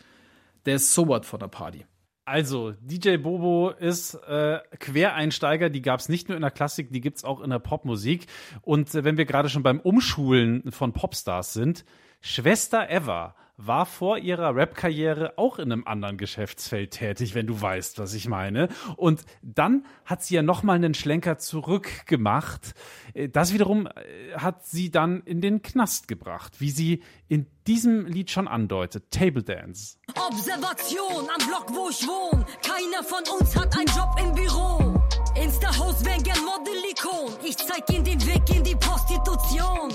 Der 0.65 0.75
ist 0.75 0.93
so 0.93 1.07
what 1.07 1.25
von 1.25 1.39
der 1.39 1.47
Party. 1.47 1.85
Also, 2.25 2.73
DJ 2.81 3.17
Bobo 3.17 3.71
ist 3.71 4.13
äh, 4.13 4.59
Quereinsteiger, 4.77 5.71
die 5.71 5.81
gab 5.81 5.99
es 5.99 6.09
nicht 6.09 6.29
nur 6.29 6.35
in 6.35 6.43
der 6.43 6.51
Klassik, 6.51 6.91
die 6.91 7.01
gibt's 7.01 7.23
auch 7.23 7.41
in 7.41 7.49
der 7.49 7.57
Popmusik. 7.57 8.27
Und 8.61 8.93
äh, 8.93 9.03
wenn 9.03 9.17
wir 9.17 9.25
gerade 9.25 9.49
schon 9.49 9.63
beim 9.63 9.79
Umschulen 9.79 10.71
von 10.71 10.93
Popstars 10.93 11.53
sind, 11.53 11.85
Schwester 12.21 12.87
Eva 12.89 13.35
war 13.61 13.85
vor 13.85 14.17
ihrer 14.17 14.55
Rap-Karriere 14.55 15.33
auch 15.37 15.59
in 15.59 15.71
einem 15.71 15.85
anderen 15.85 16.17
Geschäftsfeld 16.17 16.91
tätig, 16.91 17.35
wenn 17.35 17.45
du 17.45 17.59
weißt, 17.59 17.99
was 17.99 18.13
ich 18.13 18.29
meine. 18.29 18.69
Und 18.95 19.25
dann 19.41 19.85
hat 20.05 20.23
sie 20.23 20.35
ja 20.35 20.41
nochmal 20.41 20.77
einen 20.77 20.93
Schlenker 20.93 21.37
zurückgemacht. 21.37 22.73
Äh, 23.13 23.27
Das 23.27 23.53
wiederum 23.53 23.87
äh, 23.87 23.91
hat 24.37 24.65
sie 24.65 24.91
dann 24.91 25.21
in 25.23 25.41
den 25.41 25.61
Knast 25.61 26.07
gebracht, 26.07 26.61
wie 26.61 26.71
sie 26.71 27.03
in 27.27 27.47
diesem 27.67 28.05
Lied 28.05 28.31
schon 28.31 28.47
andeutet. 28.47 29.11
Table 29.11 29.43
Dance. 29.43 29.97
Observation 30.15 31.27
am 31.29 31.47
Block, 31.47 31.67
wo 31.69 31.89
ich 31.89 32.07
wohne. 32.07 32.45
Keiner 32.65 33.03
von 33.03 33.23
uns 33.39 33.55
hat 33.57 33.77
einen 33.77 33.87
Job 33.87 34.15
im 34.23 34.33
Büro. 34.35 35.03
Insta-Host 35.35 36.05
wär 36.05 36.17
gern 36.23 36.39
Model-Ikon. 36.45 37.33
Ich 37.45 37.57
zeig 37.57 37.89
ihnen 37.91 38.05
den 38.05 38.25
Weg 38.25 38.55
in 38.55 38.63
die 38.63 38.75
Prostitution. 38.75 39.91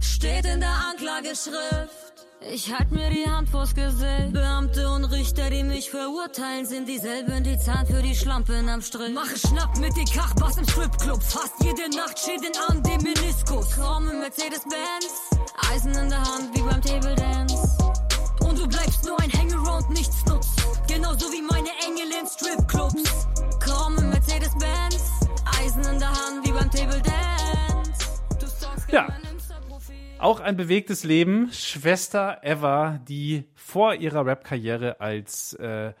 Steht 0.00 0.44
in 0.44 0.60
der 0.60 0.74
Anklageschrift. 0.90 2.08
Ich 2.40 2.72
halt 2.72 2.92
mir 2.92 3.10
die 3.10 3.28
Hand 3.28 3.48
vors 3.48 3.74
Gesicht. 3.74 4.32
Beamte 4.32 4.88
und 4.90 5.04
Richter, 5.06 5.50
die 5.50 5.64
mich 5.64 5.90
verurteilen, 5.90 6.66
sind 6.66 6.88
dieselben, 6.88 7.42
die 7.42 7.58
zahlen 7.58 7.86
für 7.86 8.00
die 8.00 8.14
Schlampen 8.14 8.68
am 8.68 8.80
Strich. 8.80 9.12
Mache 9.12 9.36
Schnapp 9.36 9.76
mit 9.78 9.96
den 9.96 10.06
Kachbass 10.06 10.56
im 10.56 10.68
Stripclub. 10.68 11.22
Fast 11.22 11.54
jede 11.62 11.88
Nacht 11.96 12.18
Schäden 12.18 12.52
an 12.68 12.82
dem 12.82 13.02
Meniskus. 13.02 13.66
Komm 13.76 14.08
im 14.08 14.20
Mercedes-Benz. 14.20 15.42
Eisen 15.70 15.92
in 15.94 16.08
der 16.08 16.20
Hand 16.20 16.56
wie 16.56 16.62
beim 16.62 16.80
Table 16.80 17.14
Dance. 17.16 17.78
Und 18.40 18.58
du 18.58 18.68
bleibst 18.68 19.04
nur 19.04 19.20
ein 19.20 19.32
Hangaround, 19.32 19.90
nichts 19.90 20.24
nutzt. 20.26 20.62
Genauso 20.86 21.26
wie 21.32 21.42
meine 21.42 21.70
Engel 21.86 22.20
in 22.20 22.26
Stripclubs. 22.26 23.26
Komm 23.64 23.98
im 23.98 24.10
Mercedes-Benz. 24.10 25.02
Eisen 25.60 25.82
in 25.84 25.98
der 25.98 26.10
Hand 26.10 26.46
wie 26.46 26.52
beim 26.52 26.70
Table 26.70 27.02
Dance. 27.02 28.22
Du 28.38 28.46
sagst 28.46 28.90
Ja. 28.90 29.08
Auch 30.18 30.40
ein 30.40 30.56
bewegtes 30.56 31.04
Leben. 31.04 31.48
Schwester 31.52 32.40
Eva, 32.42 32.98
die 33.06 33.44
vor 33.54 33.94
ihrer 33.94 34.26
Rap-Karriere 34.26 35.00
als 35.00 35.52
äh, 35.54 35.92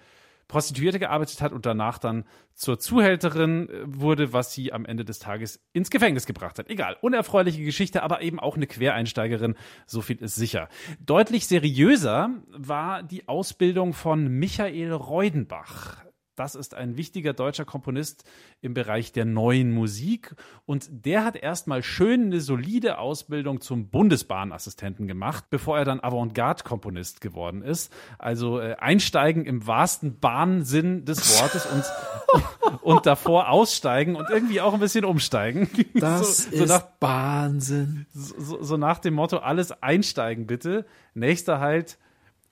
Prostituierte 0.48 0.98
gearbeitet 0.98 1.40
hat 1.40 1.52
und 1.52 1.66
danach 1.66 1.98
dann 1.98 2.24
zur 2.54 2.80
Zuhälterin 2.80 3.68
äh, 3.68 3.82
wurde, 3.86 4.32
was 4.32 4.52
sie 4.52 4.72
am 4.72 4.86
Ende 4.86 5.04
des 5.04 5.20
Tages 5.20 5.60
ins 5.72 5.90
Gefängnis 5.90 6.26
gebracht 6.26 6.58
hat. 6.58 6.68
Egal, 6.68 6.96
unerfreuliche 7.00 7.62
Geschichte, 7.62 8.02
aber 8.02 8.20
eben 8.20 8.40
auch 8.40 8.56
eine 8.56 8.66
Quereinsteigerin, 8.66 9.54
so 9.86 10.00
viel 10.00 10.16
ist 10.16 10.34
sicher. 10.34 10.68
Deutlich 10.98 11.46
seriöser 11.46 12.30
war 12.48 13.04
die 13.04 13.28
Ausbildung 13.28 13.92
von 13.92 14.26
Michael 14.26 14.92
Reudenbach. 14.94 16.07
Das 16.38 16.54
ist 16.54 16.74
ein 16.74 16.96
wichtiger 16.96 17.32
deutscher 17.32 17.64
Komponist 17.64 18.22
im 18.60 18.72
Bereich 18.72 19.12
der 19.12 19.24
neuen 19.24 19.72
Musik. 19.72 20.36
Und 20.66 20.88
der 21.04 21.24
hat 21.24 21.34
erstmal 21.34 21.82
schön 21.82 22.26
eine 22.26 22.40
solide 22.40 22.98
Ausbildung 22.98 23.60
zum 23.60 23.88
Bundesbahnassistenten 23.88 25.08
gemacht, 25.08 25.46
bevor 25.50 25.78
er 25.78 25.84
dann 25.84 25.98
Avantgarde-Komponist 25.98 27.20
geworden 27.20 27.62
ist. 27.62 27.92
Also 28.18 28.60
äh, 28.60 28.76
einsteigen 28.78 29.46
im 29.46 29.66
wahrsten 29.66 30.20
Bahnsinn 30.20 31.04
des 31.04 31.40
Wortes 31.40 31.66
und, 31.66 31.84
und 32.82 33.06
davor 33.06 33.50
aussteigen 33.50 34.14
und 34.14 34.30
irgendwie 34.30 34.60
auch 34.60 34.74
ein 34.74 34.80
bisschen 34.80 35.04
umsteigen. 35.04 35.68
Das 35.94 36.44
so, 36.44 36.56
so 36.56 36.64
ist 36.64 36.68
nach 36.68 36.86
Wahnsinn. 37.00 38.06
so, 38.12 38.62
so 38.62 38.76
nach 38.76 39.00
dem 39.00 39.14
Motto, 39.14 39.38
alles 39.38 39.72
einsteigen 39.82 40.46
bitte. 40.46 40.86
Nächster 41.14 41.58
halt, 41.58 41.98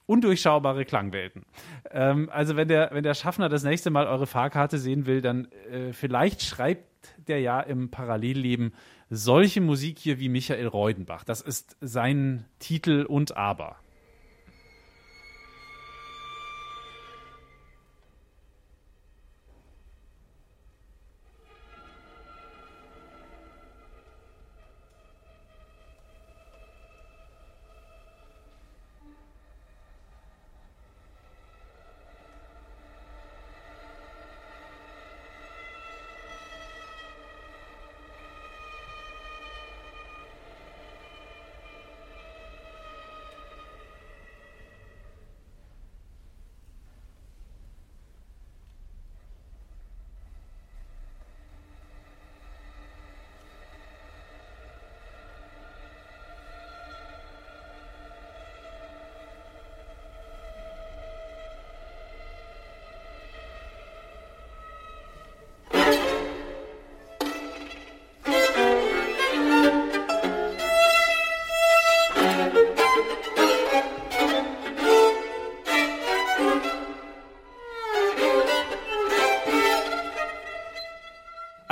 undurchschaubare 0.06 0.84
Klangwelten. 0.84 1.44
Ähm, 1.90 2.30
also 2.32 2.56
wenn 2.56 2.68
der, 2.68 2.90
wenn 2.92 3.02
der 3.02 3.14
Schaffner 3.14 3.48
das 3.48 3.64
nächste 3.64 3.90
Mal 3.90 4.06
eure 4.06 4.26
Fahrkarte 4.26 4.78
sehen 4.78 5.06
will, 5.06 5.20
dann 5.20 5.48
äh, 5.70 5.92
vielleicht 5.92 6.42
schreibt 6.42 6.84
der 7.28 7.40
ja 7.40 7.60
im 7.60 7.90
Parallelleben 7.90 8.72
solche 9.10 9.60
Musik 9.60 9.98
hier 9.98 10.18
wie 10.18 10.28
Michael 10.28 10.66
Reudenbach. 10.66 11.24
Das 11.24 11.40
ist 11.40 11.76
sein 11.80 12.44
Titel 12.58 13.04
und 13.08 13.36
Aber. 13.36 13.76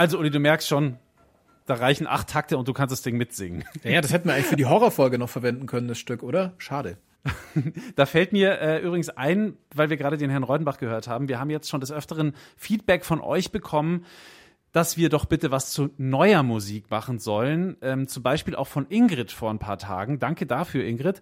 Also, 0.04 0.18
Uli, 0.18 0.28
du 0.28 0.38
merkst 0.38 0.68
schon, 0.68 0.98
da 1.64 1.72
reichen 1.76 2.06
acht 2.06 2.28
Takte 2.28 2.58
und 2.58 2.68
du 2.68 2.74
kannst 2.74 2.92
das 2.92 3.00
Ding 3.00 3.16
mitsingen. 3.16 3.64
Ja, 3.84 4.02
das 4.02 4.12
hätten 4.12 4.28
wir 4.28 4.34
eigentlich 4.34 4.48
für 4.48 4.56
die 4.56 4.66
Horrorfolge 4.66 5.16
noch 5.16 5.30
verwenden 5.30 5.64
können, 5.64 5.88
das 5.88 5.96
Stück, 5.96 6.22
oder? 6.22 6.52
Schade. 6.58 6.98
Da 7.96 8.04
fällt 8.04 8.34
mir 8.34 8.60
äh, 8.60 8.80
übrigens 8.80 9.08
ein, 9.08 9.56
weil 9.74 9.88
wir 9.88 9.96
gerade 9.96 10.18
den 10.18 10.28
Herrn 10.28 10.42
Reudenbach 10.42 10.76
gehört 10.76 11.08
haben, 11.08 11.26
wir 11.28 11.40
haben 11.40 11.48
jetzt 11.48 11.70
schon 11.70 11.80
des 11.80 11.90
Öfteren 11.90 12.34
Feedback 12.58 13.06
von 13.06 13.22
euch 13.22 13.50
bekommen, 13.50 14.04
dass 14.74 14.96
wir 14.96 15.08
doch 15.08 15.24
bitte 15.24 15.52
was 15.52 15.70
zu 15.70 15.90
neuer 15.98 16.42
Musik 16.42 16.90
machen 16.90 17.20
sollen. 17.20 17.76
Ähm, 17.80 18.08
zum 18.08 18.24
Beispiel 18.24 18.56
auch 18.56 18.66
von 18.66 18.86
Ingrid 18.88 19.30
vor 19.30 19.50
ein 19.50 19.60
paar 19.60 19.78
Tagen. 19.78 20.18
Danke 20.18 20.46
dafür, 20.46 20.84
Ingrid. 20.84 21.20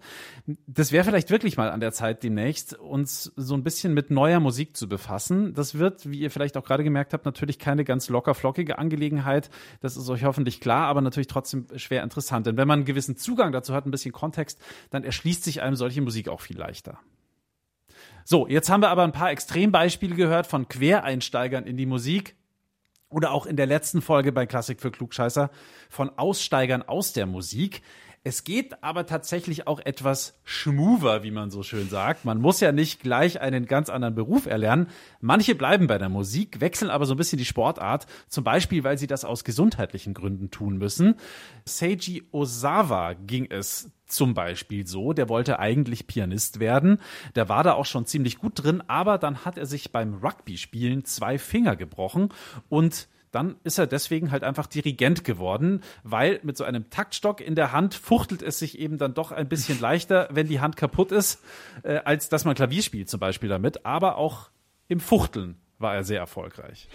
Das 0.65 0.91
wäre 0.91 1.05
vielleicht 1.05 1.29
wirklich 1.29 1.55
mal 1.55 1.69
an 1.69 1.79
der 1.79 1.91
Zeit 1.91 2.23
demnächst, 2.23 2.73
uns 2.79 3.31
so 3.35 3.53
ein 3.53 3.63
bisschen 3.63 3.93
mit 3.93 4.09
neuer 4.09 4.39
Musik 4.39 4.75
zu 4.75 4.89
befassen. 4.89 5.53
Das 5.53 5.77
wird, 5.77 6.09
wie 6.09 6.17
ihr 6.17 6.31
vielleicht 6.31 6.57
auch 6.57 6.65
gerade 6.65 6.83
gemerkt 6.83 7.13
habt, 7.13 7.25
natürlich 7.25 7.59
keine 7.59 7.83
ganz 7.83 8.09
locker 8.09 8.33
flockige 8.33 8.79
Angelegenheit. 8.79 9.51
Das 9.81 9.97
ist 9.97 10.09
euch 10.09 10.23
hoffentlich 10.23 10.59
klar, 10.59 10.87
aber 10.87 11.01
natürlich 11.01 11.27
trotzdem 11.27 11.67
schwer 11.75 12.01
interessant. 12.01 12.47
Denn 12.47 12.57
wenn 12.57 12.67
man 12.67 12.79
einen 12.79 12.85
gewissen 12.85 13.17
Zugang 13.17 13.51
dazu 13.51 13.75
hat, 13.75 13.85
ein 13.85 13.91
bisschen 13.91 14.13
Kontext, 14.13 14.59
dann 14.89 15.03
erschließt 15.03 15.43
sich 15.43 15.61
einem 15.61 15.75
solche 15.75 16.01
Musik 16.01 16.27
auch 16.27 16.41
viel 16.41 16.57
leichter. 16.57 16.97
So, 18.25 18.47
jetzt 18.47 18.71
haben 18.71 18.81
wir 18.81 18.89
aber 18.89 19.03
ein 19.03 19.11
paar 19.11 19.29
Extrembeispiele 19.29 20.15
gehört 20.15 20.47
von 20.47 20.67
Quereinsteigern 20.67 21.67
in 21.67 21.77
die 21.77 21.85
Musik 21.85 22.35
oder 23.13 23.31
auch 23.31 23.45
in 23.45 23.55
der 23.55 23.65
letzten 23.65 24.01
Folge 24.01 24.31
bei 24.31 24.45
Klassik 24.45 24.81
für 24.81 24.91
Klugscheißer 24.91 25.49
von 25.89 26.09
Aussteigern 26.17 26.81
aus 26.81 27.13
der 27.13 27.25
Musik. 27.25 27.81
Es 28.25 28.45
geht 28.45 28.81
aber 28.81 29.05
tatsächlich 29.05 29.67
auch 29.67 29.81
etwas 29.81 30.39
schmuver, 30.45 31.23
wie 31.23 31.31
man 31.31 31.51
so 31.51 31.61
schön 31.61 31.89
sagt. 31.89 32.23
Man 32.23 32.39
muss 32.39 32.61
ja 32.61 32.71
nicht 32.71 33.01
gleich 33.01 33.41
einen 33.41 33.65
ganz 33.65 33.89
anderen 33.89 34.15
Beruf 34.15 34.45
erlernen. 34.45 34.87
Manche 35.19 35.55
bleiben 35.55 35.87
bei 35.87 35.97
der 35.97 36.07
Musik, 36.07 36.61
wechseln 36.61 36.89
aber 36.89 37.05
so 37.05 37.15
ein 37.15 37.17
bisschen 37.17 37.37
die 37.37 37.43
Sportart, 37.43 38.07
zum 38.29 38.45
Beispiel, 38.45 38.85
weil 38.85 38.97
sie 38.97 39.07
das 39.07 39.25
aus 39.25 39.43
gesundheitlichen 39.43 40.13
Gründen 40.13 40.51
tun 40.51 40.77
müssen. 40.77 41.15
Seiji 41.65 42.23
Osawa 42.31 43.11
ging 43.13 43.47
es 43.49 43.91
zum 44.05 44.33
Beispiel 44.33 44.87
so. 44.87 45.11
Der 45.11 45.27
wollte 45.27 45.59
eigentlich 45.59 46.07
Pianist 46.07 46.61
werden. 46.61 46.99
Der 47.35 47.49
war 47.49 47.63
da 47.63 47.73
auch 47.73 47.85
schon 47.85 48.05
ziemlich 48.05 48.37
gut 48.37 48.63
drin, 48.63 48.81
aber 48.87 49.17
dann 49.17 49.43
hat 49.43 49.57
er 49.57 49.65
sich 49.65 49.91
beim 49.91 50.13
Rugby-Spielen 50.13 51.03
zwei 51.03 51.37
Finger 51.37 51.75
gebrochen 51.75 52.29
und 52.69 53.09
dann 53.33 53.55
ist 53.63 53.77
er 53.77 53.87
deswegen 53.87 54.31
halt 54.31 54.43
einfach 54.43 54.67
Dirigent 54.67 55.23
geworden, 55.23 55.81
weil 56.03 56.39
mit 56.43 56.55
so 56.55 56.63
einem 56.63 56.89
Taktstock 56.89 57.41
in 57.41 57.55
der 57.55 57.71
Hand 57.71 57.95
fuchtelt 57.95 58.41
es 58.41 58.59
sich 58.59 58.79
eben 58.79 58.97
dann 58.97 59.13
doch 59.13 59.31
ein 59.31 59.49
bisschen 59.49 59.79
leichter, 59.81 60.29
wenn 60.31 60.47
die 60.47 60.61
Hand 60.61 60.77
kaputt 60.77 61.11
ist, 61.11 61.43
äh, 61.83 61.97
als 62.05 62.29
dass 62.29 62.45
man 62.45 62.55
Klavier 62.55 62.83
spielt 62.83 63.09
zum 63.09 63.19
Beispiel 63.19 63.49
damit. 63.49 63.85
Aber 63.85 64.17
auch 64.17 64.49
im 64.87 64.99
Fuchteln 64.99 65.57
war 65.79 65.95
er 65.95 66.03
sehr 66.03 66.19
erfolgreich. 66.19 66.87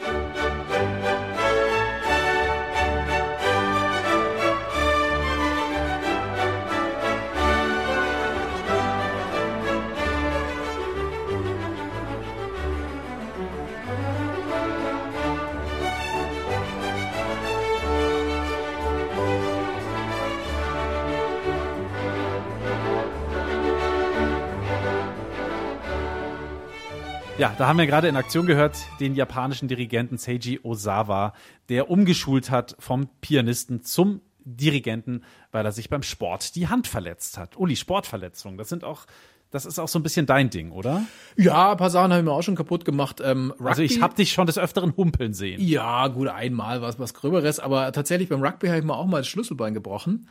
Ja, 27.38 27.54
da 27.56 27.68
haben 27.68 27.78
wir 27.78 27.86
gerade 27.86 28.08
in 28.08 28.16
Aktion 28.16 28.46
gehört 28.46 28.76
den 28.98 29.14
japanischen 29.14 29.68
Dirigenten 29.68 30.18
Seiji 30.18 30.58
Osawa, 30.64 31.34
der 31.68 31.88
umgeschult 31.88 32.50
hat 32.50 32.74
vom 32.80 33.08
Pianisten 33.20 33.84
zum 33.84 34.22
Dirigenten, 34.44 35.22
weil 35.52 35.64
er 35.64 35.70
sich 35.70 35.88
beim 35.88 36.02
Sport 36.02 36.56
die 36.56 36.66
Hand 36.66 36.88
verletzt 36.88 37.38
hat. 37.38 37.56
Uli, 37.56 37.76
Sportverletzungen, 37.76 38.58
das 38.58 38.68
sind 38.68 38.82
auch, 38.82 39.06
das 39.52 39.66
ist 39.66 39.78
auch 39.78 39.86
so 39.86 40.00
ein 40.00 40.02
bisschen 40.02 40.26
dein 40.26 40.50
Ding, 40.50 40.72
oder? 40.72 41.04
Ja, 41.36 41.70
ein 41.72 41.76
paar 41.76 41.90
Sachen 41.90 42.10
habe 42.10 42.20
ich 42.22 42.24
mir 42.24 42.32
auch 42.32 42.42
schon 42.42 42.56
kaputt 42.56 42.84
gemacht. 42.84 43.20
Ähm, 43.24 43.54
Also 43.62 43.82
ich 43.82 44.02
habe 44.02 44.16
dich 44.16 44.32
schon 44.32 44.46
des 44.46 44.58
Öfteren 44.58 44.96
humpeln 44.96 45.32
sehen. 45.32 45.60
Ja, 45.62 46.08
gut, 46.08 46.26
einmal 46.26 46.82
was 46.82 46.98
was 46.98 47.14
Gröberes, 47.14 47.60
aber 47.60 47.92
tatsächlich 47.92 48.28
beim 48.30 48.42
Rugby 48.42 48.66
habe 48.66 48.80
ich 48.80 48.84
mir 48.84 48.96
auch 48.96 49.06
mal 49.06 49.18
das 49.18 49.28
Schlüsselbein 49.28 49.74
gebrochen. 49.74 50.26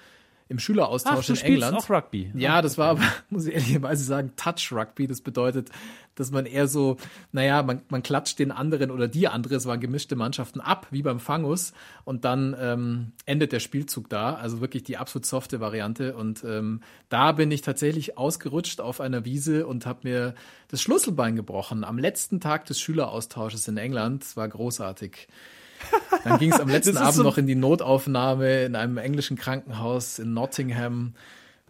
Im 0.50 0.60
Schüleraustausch 0.60 1.13
Ach, 1.20 1.25
du 1.25 1.34
in 1.34 1.38
spielst 1.38 1.63
England. 1.63 1.75
auch 1.75 1.89
Rugby. 1.89 2.32
Ja, 2.36 2.62
das 2.62 2.77
war 2.77 2.89
aber, 2.92 3.04
muss 3.30 3.46
ich 3.48 3.54
ehrlicherweise 3.54 4.04
sagen, 4.04 4.32
Touch 4.38 4.72
Rugby. 4.72 5.08
Das 5.08 5.22
bedeutet, 5.22 5.70
dass 6.16 6.32
man 6.32 6.46
eher 6.46 6.68
so, 6.68 6.98
naja, 7.32 7.63
man, 7.63 7.82
man 7.89 8.01
klatscht 8.01 8.39
den 8.39 8.51
anderen 8.51 8.89
oder 8.92 9.08
die 9.08 9.27
andere, 9.27 9.56
es 9.56 9.66
waren 9.66 9.80
gemischte 9.80 10.16
Mannschaften 10.16 10.62
ab, 10.62 10.88
wie 10.89 11.01
beim 11.01 11.20
Fangus. 11.20 11.74
Und 12.06 12.24
dann 12.25 12.56
ähm, 12.60 13.12
endet 13.25 13.51
der 13.51 13.60
Spielzug 13.60 14.10
da. 14.10 14.36
Also 14.36 14.62
wirklich 14.62 14.84
die 14.84 14.98
absolut 14.98 15.25
softe 15.25 15.60
Variante. 15.60 16.16
Und 16.16 16.44
ähm, 16.44 16.82
da 17.10 17.34
bin 17.34 17.51
ich 17.51 17.62
tatsächlich 17.62 18.18
ausgerutscht 18.18 18.80
auf 18.80 19.01
einer 19.01 19.25
Wiese 19.25 19.68
und 19.68 19.86
habe 19.86 20.00
mir 20.04 20.36
das 20.70 20.82
Schlüsselbein 20.82 21.36
gebrochen. 21.36 21.84
Am 21.84 21.98
letzten 21.98 22.39
Tag 22.39 22.66
des 22.66 22.80
Schüleraustausches 22.80 23.68
in 23.68 23.77
England. 23.77 24.24
Es 24.24 24.38
war 24.38 24.48
großartig. 24.48 25.27
Dann 26.24 26.39
ging 26.39 26.51
es 26.51 26.60
am 26.60 26.69
letzten 26.69 26.98
Abend 26.98 27.13
so- 27.15 27.24
noch 27.24 27.38
in 27.38 27.48
die 27.48 27.55
Notaufnahme 27.55 28.63
in 28.63 28.75
einem 28.75 28.98
englischen 28.98 29.38
Krankenhaus 29.38 30.19
in 30.19 30.34
Nottingham. 30.34 31.13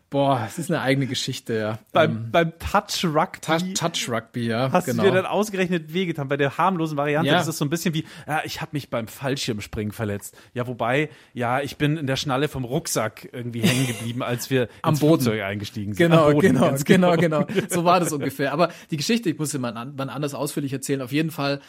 Boah, 0.10 0.46
es 0.48 0.58
ist 0.58 0.72
eine 0.72 0.80
eigene 0.80 1.06
Geschichte, 1.06 1.54
ja. 1.54 1.80
Beim, 1.92 2.32
beim 2.32 2.54
Touch 2.60 3.04
Rugby. 3.04 3.42
Touch, 3.42 3.74
Touch 3.74 4.10
Rugby, 4.10 4.48
ja. 4.48 4.72
Hast 4.72 4.86
genau. 4.86 5.04
du 5.04 5.10
dir 5.10 5.16
dann 5.16 5.26
ausgerechnet 5.26 5.94
wehgetan 5.94 6.30
bei 6.30 6.38
der 6.38 6.58
harmlosen 6.58 6.96
Variante? 6.96 7.30
Ja. 7.30 7.38
Das 7.38 7.50
ist 7.50 7.58
so 7.58 7.66
ein 7.66 7.70
bisschen 7.70 7.94
wie, 7.94 8.06
ja, 8.26 8.40
ich 8.46 8.62
habe 8.62 8.70
mich 8.72 8.90
beim 8.90 9.10
Fallschirmspringen 9.10 9.92
verletzt. 9.92 10.38
Ja, 10.54 10.66
wobei, 10.66 11.10
ja, 11.34 11.60
ich 11.60 11.76
bin 11.76 11.98
in 11.98 12.08
der 12.08 12.16
Schnalle 12.16 12.48
vom 12.48 12.64
Rucksack 12.64 13.28
irgendwie 13.34 13.60
hängen 13.60 13.86
geblieben, 13.86 14.24
als 14.24 14.50
wir 14.50 14.70
Am 14.82 14.94
ins 14.94 15.02
Boden. 15.02 15.24
Flugzeug 15.24 15.42
eingestiegen 15.44 15.94
sind. 15.94 16.10
Genau, 16.10 16.32
Boden, 16.32 16.40
genau, 16.40 16.62
ganz 16.62 16.86
genau, 16.86 17.18
genau. 17.18 17.46
So 17.68 17.84
war 17.84 18.00
das 18.00 18.14
ungefähr. 18.14 18.54
Aber 18.54 18.70
die 18.92 18.96
Geschichte, 18.98 19.30
ich 19.30 19.38
muss 19.38 19.52
sie 19.52 19.60
mal 19.60 19.74
wann 19.98 20.10
anders 20.10 20.34
ausführlich 20.34 20.72
erzählen. 20.72 21.02
Auf 21.02 21.12
jeden 21.12 21.32
Fall, 21.32 21.60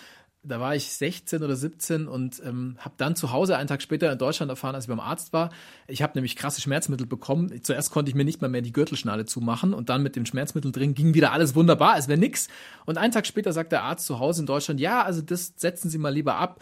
da 0.42 0.60
war 0.60 0.74
ich 0.74 0.92
16 0.92 1.42
oder 1.42 1.56
17 1.56 2.06
und 2.06 2.40
ähm, 2.44 2.76
habe 2.78 2.94
dann 2.96 3.16
zu 3.16 3.32
Hause 3.32 3.56
einen 3.56 3.68
Tag 3.68 3.82
später 3.82 4.10
in 4.10 4.18
Deutschland 4.18 4.50
erfahren, 4.50 4.74
als 4.74 4.84
ich 4.84 4.88
beim 4.88 5.00
Arzt 5.00 5.32
war. 5.32 5.50
Ich 5.88 6.00
habe 6.00 6.12
nämlich 6.14 6.36
krasse 6.36 6.60
Schmerzmittel 6.60 7.06
bekommen. 7.06 7.62
Zuerst 7.62 7.90
konnte 7.90 8.08
ich 8.10 8.14
mir 8.14 8.24
nicht 8.24 8.40
mal 8.40 8.48
mehr 8.48 8.62
die 8.62 8.72
Gürtelschnalle 8.72 9.26
zumachen 9.26 9.74
und 9.74 9.88
dann 9.88 10.02
mit 10.02 10.16
dem 10.16 10.26
Schmerzmittel 10.26 10.72
drin 10.72 10.94
ging 10.94 11.14
wieder 11.14 11.32
alles 11.32 11.54
wunderbar, 11.54 11.98
es 11.98 12.08
wäre 12.08 12.18
nix. 12.18 12.48
Und 12.86 12.98
einen 12.98 13.12
Tag 13.12 13.26
später 13.26 13.52
sagt 13.52 13.72
der 13.72 13.82
Arzt 13.82 14.06
zu 14.06 14.20
Hause 14.20 14.42
in 14.42 14.46
Deutschland, 14.46 14.80
ja, 14.80 15.02
also 15.02 15.22
das 15.22 15.54
setzen 15.56 15.90
Sie 15.90 15.98
mal 15.98 16.12
lieber 16.12 16.36
ab. 16.36 16.60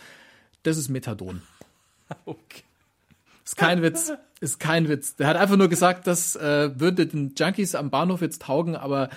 Das 0.62 0.76
ist 0.76 0.88
Methadon. 0.88 1.42
Okay. 2.24 2.62
Ist 3.44 3.56
kein 3.56 3.82
Witz. 3.82 4.12
Ist 4.40 4.60
kein 4.60 4.88
Witz. 4.88 5.16
Der 5.16 5.28
hat 5.28 5.36
einfach 5.36 5.56
nur 5.56 5.68
gesagt, 5.68 6.06
das 6.06 6.36
äh, 6.36 6.70
würde 6.78 7.06
den 7.06 7.34
Junkies 7.36 7.74
am 7.74 7.90
Bahnhof 7.90 8.20
jetzt 8.20 8.42
taugen, 8.42 8.76
aber 8.76 9.08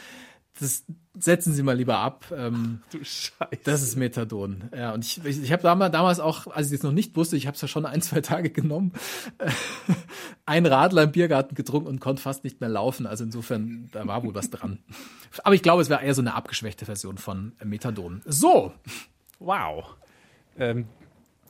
das 0.60 0.86
setzen 1.18 1.54
Sie 1.54 1.64
mal 1.64 1.76
lieber 1.76 1.98
ab. 1.98 2.26
Ähm, 2.36 2.82
Du 2.92 2.98
Scheiße. 3.04 3.60
das 3.64 3.82
ist 3.82 3.96
Methadon. 3.96 4.70
Ja, 4.76 4.94
und 4.94 5.04
ich, 5.06 5.24
ich, 5.26 5.42
ich 5.44 5.52
habe 5.52 5.64
damals, 5.64 5.92
damals 5.92 6.20
auch, 6.20 6.48
als 6.48 6.68
ich 6.68 6.74
es 6.78 6.84
noch 6.84 6.92
nicht 6.92 7.16
wusste, 7.16 7.36
ich 7.38 7.48
habe 7.48 7.56
es 7.56 7.62
ja 7.62 7.68
schon 7.68 7.86
ein, 7.86 8.02
zwei 8.02 8.22
Tage 8.22 8.50
genommen, 8.50 8.94
äh, 9.38 9.52
ein 10.46 10.66
Radler 10.66 11.04
im 11.04 11.12
Biergarten 11.12 11.56
getrunken 11.56 11.88
und 11.88 12.00
konnte 12.00 12.22
fast 12.22 12.44
nicht 12.44 12.62
mehr 12.62 12.70
laufen. 12.70 13.06
Also 13.06 13.24
insofern, 13.24 13.90
da 13.92 14.06
war 14.08 14.24
wohl 14.24 14.34
was 14.36 14.50
dran. 14.50 14.80
Aber 15.44 15.56
ich 15.56 15.62
glaube, 15.64 15.82
es 15.82 15.90
wäre 15.90 16.04
eher 16.04 16.14
so 16.16 16.22
eine 16.22 16.34
abgeschwächte 16.36 16.86
Version 16.86 17.18
von 17.18 17.54
Methadon. 17.64 18.22
So, 18.26 18.74
Wow. 19.40 19.96
Ähm, 20.58 20.88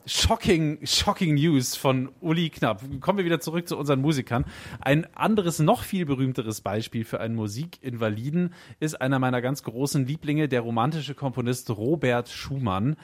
shocking, 0.06 0.84
shocking 0.84 1.34
News 1.34 1.76
von 1.76 2.10
Uli 2.20 2.50
Knapp. 2.50 2.82
Kommen 3.00 3.18
wir 3.18 3.24
wieder 3.24 3.40
zurück 3.40 3.68
zu 3.68 3.76
unseren 3.76 4.00
Musikern. 4.00 4.44
Ein 4.80 5.06
anderes, 5.14 5.58
noch 5.58 5.82
viel 5.82 6.06
berühmteres 6.06 6.60
Beispiel 6.60 7.04
für 7.04 7.20
einen 7.20 7.34
Musikinvaliden 7.34 8.54
ist 8.80 9.00
einer 9.00 9.18
meiner 9.18 9.42
ganz 9.42 9.62
großen 9.62 10.06
Lieblinge, 10.06 10.48
der 10.48 10.62
romantische 10.62 11.14
Komponist 11.14 11.70
Robert 11.70 12.28
Schumann. 12.28 12.96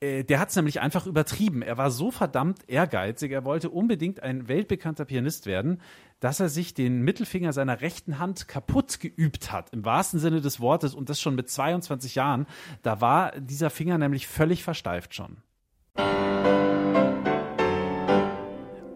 Äh, 0.00 0.24
Der 0.24 0.40
hat 0.40 0.50
es 0.50 0.56
nämlich 0.56 0.80
einfach 0.80 1.06
übertrieben. 1.06 1.62
Er 1.62 1.78
war 1.78 1.90
so 1.90 2.10
verdammt 2.10 2.68
ehrgeizig. 2.68 3.32
Er 3.32 3.44
wollte 3.44 3.70
unbedingt 3.70 4.22
ein 4.22 4.48
weltbekannter 4.48 5.04
Pianist 5.04 5.46
werden, 5.46 5.80
dass 6.20 6.40
er 6.40 6.48
sich 6.48 6.74
den 6.74 7.02
Mittelfinger 7.02 7.52
seiner 7.52 7.80
rechten 7.80 8.18
Hand 8.18 8.48
kaputt 8.48 9.00
geübt 9.00 9.52
hat. 9.52 9.70
Im 9.70 9.84
wahrsten 9.84 10.20
Sinne 10.20 10.40
des 10.40 10.60
Wortes. 10.60 10.94
Und 10.94 11.08
das 11.08 11.20
schon 11.20 11.34
mit 11.34 11.50
22 11.50 12.14
Jahren. 12.14 12.46
Da 12.82 13.00
war 13.00 13.32
dieser 13.40 13.70
Finger 13.70 13.98
nämlich 13.98 14.26
völlig 14.26 14.62
versteift 14.62 15.14
schon. 15.14 15.38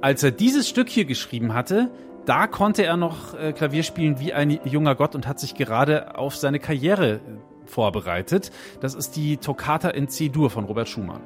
Als 0.00 0.22
er 0.22 0.30
dieses 0.30 0.68
Stück 0.68 0.88
hier 0.88 1.06
geschrieben 1.06 1.54
hatte, 1.54 1.90
da 2.24 2.46
konnte 2.46 2.84
er 2.84 2.96
noch 2.96 3.34
äh, 3.34 3.52
Klavier 3.52 3.82
spielen 3.82 4.20
wie 4.20 4.32
ein 4.32 4.60
junger 4.64 4.94
Gott 4.94 5.16
und 5.16 5.26
hat 5.26 5.40
sich 5.40 5.54
gerade 5.54 6.16
auf 6.16 6.36
seine 6.36 6.60
Karriere 6.60 7.20
vorbereitet. 7.64 8.52
Das 8.80 8.94
ist 8.94 9.16
die 9.16 9.38
Toccata 9.38 9.88
in 9.88 10.08
C-Dur 10.08 10.50
von 10.50 10.64
Robert 10.64 10.88
Schumann. 10.88 11.22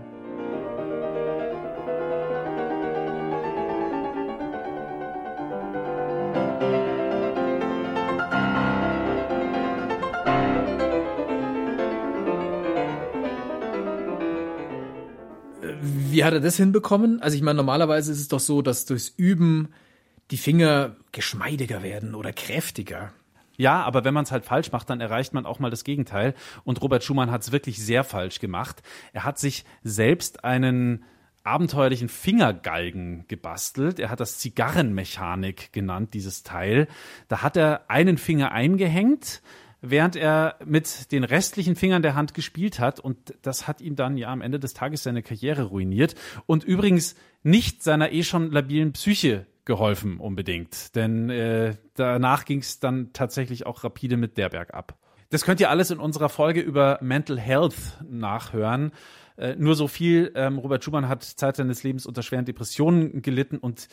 Wie 16.13 16.25
hat 16.25 16.35
er 16.35 16.41
das 16.41 16.57
hinbekommen? 16.57 17.21
Also 17.23 17.37
ich 17.37 17.43
meine, 17.43 17.57
normalerweise 17.57 18.13
ist 18.13 18.21
es 18.21 18.29
doch 18.29 18.41
so, 18.41 18.63
dass 18.63 18.85
durchs 18.85 19.09
Üben 19.09 19.69
die 20.31 20.37
Finger 20.37 20.97
geschmeidiger 21.11 21.83
werden 21.83 22.15
oder 22.15 22.33
kräftiger. 22.33 23.13
Ja, 23.57 23.83
aber 23.83 24.05
wenn 24.05 24.15
man 24.15 24.25
es 24.25 24.33
halt 24.33 24.45
falsch 24.45 24.73
macht, 24.73 24.91
dann 24.91 25.01
erreicht 25.01 25.35
man 25.35 25.47
auch 25.47 25.59
mal 25.59 25.71
das 25.71 25.85
Gegenteil. 25.85 26.35
Und 26.65 26.81
Robert 26.83 27.05
Schumann 27.05 27.31
hat 27.31 27.43
es 27.43 27.53
wirklich 27.53 27.79
sehr 27.79 28.05
falsch 28.05 28.41
gemacht. 28.41 28.83
Er 29.13 29.25
hat 29.25 29.39
sich 29.39 29.65
selbst 29.83 30.45
einen 30.45 31.05
abenteuerlichen 31.45 32.09
Fingergalgen 32.09 33.25
gebastelt. 33.29 33.99
Er 33.99 34.11
hat 34.11 34.21
das 34.21 34.39
Zigarrenmechanik 34.39 35.73
genannt, 35.73 36.15
dieses 36.15 36.43
Teil. 36.43 36.89
Da 37.29 37.43
hat 37.43 37.57
er 37.57 37.91
einen 37.91 38.17
Finger 38.17 38.53
eingehängt, 38.53 39.43
während 39.83 40.17
er 40.17 40.57
mit 40.65 41.13
den 41.13 41.25
restlichen 41.25 41.77
Fingern 41.77 42.03
der 42.03 42.15
Hand 42.15 42.33
gespielt 42.33 42.79
hat. 42.79 43.01
Und 43.01 43.35
das 43.43 43.67
hat 43.69 43.81
ihm 43.81 43.97
dann 43.97 44.17
ja 44.17 44.29
am 44.29 44.41
Ende 44.41 44.59
des 44.59 44.73
Tages 44.73 45.03
seine 45.03 45.23
Karriere 45.23 45.65
ruiniert. 45.65 46.15
Und 46.47 46.65
übrigens 46.65 47.17
nicht 47.43 47.83
seiner 47.83 48.13
eh 48.13 48.23
schon 48.23 48.51
labilen 48.51 48.93
Psyche 48.93 49.47
geholfen 49.65 50.19
unbedingt. 50.19 50.95
Denn 50.95 51.29
äh, 51.29 51.77
danach 51.95 52.45
ging 52.45 52.61
es 52.61 52.81
dann 52.81 53.13
tatsächlich 53.13 53.67
auch 53.67 53.85
rapide 53.85 54.17
mit 54.17 54.39
der 54.39 54.49
bergab. 54.49 54.97
Das 55.31 55.45
könnt 55.45 55.61
ihr 55.61 55.71
alles 55.71 55.91
in 55.91 55.99
unserer 55.99 56.29
Folge 56.29 56.61
über 56.61 56.99
Mental 57.01 57.39
Health 57.39 57.75
nachhören. 58.09 58.93
Äh, 59.37 59.57
nur 59.57 59.75
so 59.75 59.89
viel, 59.89 60.33
ähm, 60.35 60.59
Robert 60.59 60.85
Schumann 60.85 61.09
hat 61.09 61.23
Zeit 61.23 61.57
seines 61.57 61.83
Lebens 61.83 62.07
unter 62.07 62.23
schweren 62.23 62.45
Depressionen 62.45 63.23
gelitten 63.23 63.59
und 63.59 63.89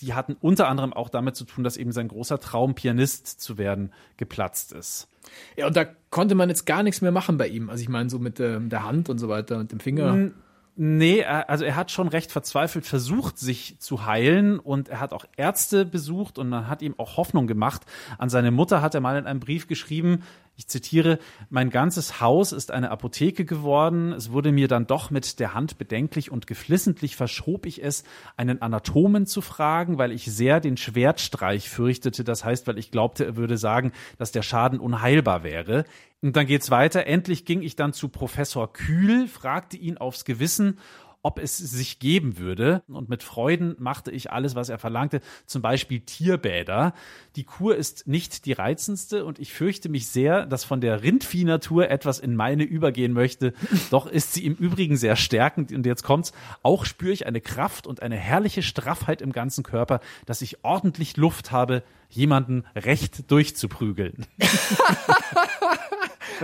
die 0.00 0.14
hatten 0.14 0.36
unter 0.40 0.68
anderem 0.68 0.92
auch 0.92 1.08
damit 1.08 1.36
zu 1.36 1.44
tun, 1.44 1.64
dass 1.64 1.76
eben 1.76 1.92
sein 1.92 2.08
großer 2.08 2.40
Traum, 2.40 2.74
Pianist 2.74 3.26
zu 3.26 3.58
werden, 3.58 3.92
geplatzt 4.16 4.72
ist. 4.72 5.08
Ja, 5.56 5.66
und 5.66 5.76
da 5.76 5.84
konnte 6.10 6.34
man 6.34 6.48
jetzt 6.48 6.66
gar 6.66 6.82
nichts 6.82 7.00
mehr 7.00 7.12
machen 7.12 7.38
bei 7.38 7.48
ihm. 7.48 7.70
Also 7.70 7.82
ich 7.82 7.88
meine, 7.88 8.10
so 8.10 8.18
mit 8.18 8.40
ähm, 8.40 8.68
der 8.68 8.84
Hand 8.84 9.08
und 9.08 9.18
so 9.18 9.28
weiter 9.28 9.58
und 9.58 9.72
dem 9.72 9.80
Finger. 9.80 10.30
Nee, 10.74 11.18
er, 11.18 11.50
also 11.50 11.64
er 11.64 11.76
hat 11.76 11.90
schon 11.90 12.08
recht 12.08 12.32
verzweifelt 12.32 12.86
versucht, 12.86 13.38
sich 13.38 13.78
zu 13.78 14.06
heilen 14.06 14.58
und 14.58 14.88
er 14.88 15.00
hat 15.00 15.12
auch 15.12 15.26
Ärzte 15.36 15.84
besucht 15.84 16.38
und 16.38 16.48
man 16.48 16.66
hat 16.66 16.80
ihm 16.80 16.94
auch 16.96 17.18
Hoffnung 17.18 17.46
gemacht. 17.46 17.82
An 18.16 18.30
seine 18.30 18.50
Mutter 18.50 18.80
hat 18.80 18.94
er 18.94 19.02
mal 19.02 19.18
in 19.18 19.26
einem 19.26 19.40
Brief 19.40 19.68
geschrieben, 19.68 20.22
ich 20.56 20.68
zitiere, 20.68 21.18
mein 21.48 21.70
ganzes 21.70 22.20
Haus 22.20 22.52
ist 22.52 22.70
eine 22.70 22.90
Apotheke 22.90 23.44
geworden. 23.44 24.12
Es 24.12 24.32
wurde 24.32 24.52
mir 24.52 24.68
dann 24.68 24.86
doch 24.86 25.10
mit 25.10 25.40
der 25.40 25.54
Hand 25.54 25.78
bedenklich 25.78 26.30
und 26.30 26.46
geflissentlich 26.46 27.16
verschob 27.16 27.64
ich 27.64 27.82
es, 27.82 28.04
einen 28.36 28.60
Anatomen 28.60 29.26
zu 29.26 29.40
fragen, 29.40 29.96
weil 29.96 30.12
ich 30.12 30.26
sehr 30.26 30.60
den 30.60 30.76
Schwertstreich 30.76 31.70
fürchtete. 31.70 32.22
Das 32.22 32.44
heißt, 32.44 32.66
weil 32.66 32.78
ich 32.78 32.90
glaubte, 32.90 33.24
er 33.24 33.36
würde 33.36 33.56
sagen, 33.56 33.92
dass 34.18 34.30
der 34.30 34.42
Schaden 34.42 34.78
unheilbar 34.78 35.42
wäre. 35.42 35.84
Und 36.20 36.36
dann 36.36 36.46
geht's 36.46 36.70
weiter. 36.70 37.06
Endlich 37.06 37.46
ging 37.46 37.62
ich 37.62 37.74
dann 37.74 37.94
zu 37.94 38.08
Professor 38.08 38.72
Kühl, 38.72 39.26
fragte 39.28 39.78
ihn 39.78 39.96
aufs 39.96 40.24
Gewissen, 40.24 40.78
ob 41.22 41.38
es 41.38 41.56
sich 41.56 41.98
geben 41.98 42.38
würde. 42.38 42.82
Und 42.88 43.08
mit 43.08 43.22
Freuden 43.22 43.76
machte 43.78 44.10
ich 44.10 44.30
alles, 44.30 44.54
was 44.54 44.68
er 44.68 44.78
verlangte, 44.78 45.20
zum 45.46 45.62
Beispiel 45.62 46.00
Tierbäder. 46.00 46.94
Die 47.36 47.44
Kur 47.44 47.76
ist 47.76 48.06
nicht 48.08 48.44
die 48.44 48.52
reizendste 48.52 49.24
und 49.24 49.38
ich 49.38 49.52
fürchte 49.52 49.88
mich 49.88 50.08
sehr, 50.08 50.46
dass 50.46 50.64
von 50.64 50.80
der 50.80 51.02
Rindviehnatur 51.02 51.88
etwas 51.88 52.18
in 52.18 52.34
meine 52.34 52.64
übergehen 52.64 53.12
möchte. 53.12 53.54
Doch 53.90 54.06
ist 54.06 54.34
sie 54.34 54.44
im 54.44 54.54
Übrigen 54.54 54.96
sehr 54.96 55.16
stärkend. 55.16 55.72
Und 55.72 55.86
jetzt 55.86 56.02
kommt's. 56.02 56.32
Auch 56.62 56.84
spüre 56.84 57.12
ich 57.12 57.26
eine 57.26 57.40
Kraft 57.40 57.86
und 57.86 58.02
eine 58.02 58.16
herrliche 58.16 58.62
Straffheit 58.62 59.22
im 59.22 59.32
ganzen 59.32 59.62
Körper, 59.62 60.00
dass 60.26 60.42
ich 60.42 60.64
ordentlich 60.64 61.16
Luft 61.16 61.52
habe, 61.52 61.82
jemanden 62.14 62.64
recht 62.74 63.30
durchzuprügeln. 63.30 64.26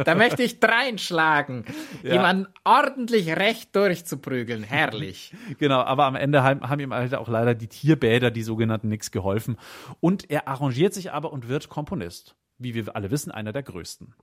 Da 0.05 0.15
möchte 0.15 0.45
ich 0.45 0.61
dreinschlagen. 0.61 1.65
Jemanden 2.05 2.47
ordentlich 2.63 3.29
recht 3.35 3.75
durchzuprügeln. 3.75 4.63
Herrlich. 4.63 5.35
Genau, 5.59 5.81
aber 5.81 6.05
am 6.05 6.15
Ende 6.15 6.43
haben, 6.43 6.69
haben 6.69 6.81
ihm 6.81 6.95
halt 6.95 7.15
auch 7.15 7.29
leider 7.29 7.55
die 7.55 7.67
Tierbäder, 7.67 8.31
die 8.31 8.43
sogenannten, 8.43 8.89
nichts 8.89 9.11
geholfen. 9.11 9.57
Und 9.99 10.31
er 10.31 10.47
arrangiert 10.47 10.95
sich 10.95 11.11
aber 11.11 11.33
und 11.33 11.49
wird 11.49 11.69
Komponist. 11.69 12.37
Wie 12.59 12.75
wir 12.75 12.95
alle 12.95 13.11
wissen, 13.11 13.33
einer 13.33 13.53
der 13.53 13.63
größten. 13.63 14.15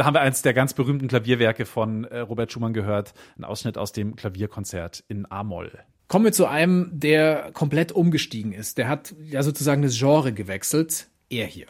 Da 0.00 0.06
haben 0.06 0.14
wir 0.14 0.22
eins 0.22 0.40
der 0.40 0.54
ganz 0.54 0.72
berühmten 0.72 1.08
Klavierwerke 1.08 1.66
von 1.66 2.04
äh, 2.04 2.20
Robert 2.20 2.50
Schumann 2.50 2.72
gehört, 2.72 3.12
ein 3.36 3.44
Ausschnitt 3.44 3.76
aus 3.76 3.92
dem 3.92 4.16
Klavierkonzert 4.16 5.04
in 5.08 5.30
A-Moll. 5.30 5.72
Kommen 6.08 6.24
wir 6.24 6.32
zu 6.32 6.46
einem, 6.46 6.88
der 6.90 7.50
komplett 7.52 7.92
umgestiegen 7.92 8.54
ist. 8.54 8.78
Der 8.78 8.88
hat 8.88 9.14
ja 9.22 9.42
sozusagen 9.42 9.82
das 9.82 9.98
Genre 9.98 10.32
gewechselt. 10.32 11.08
Er 11.28 11.44
hier. 11.44 11.66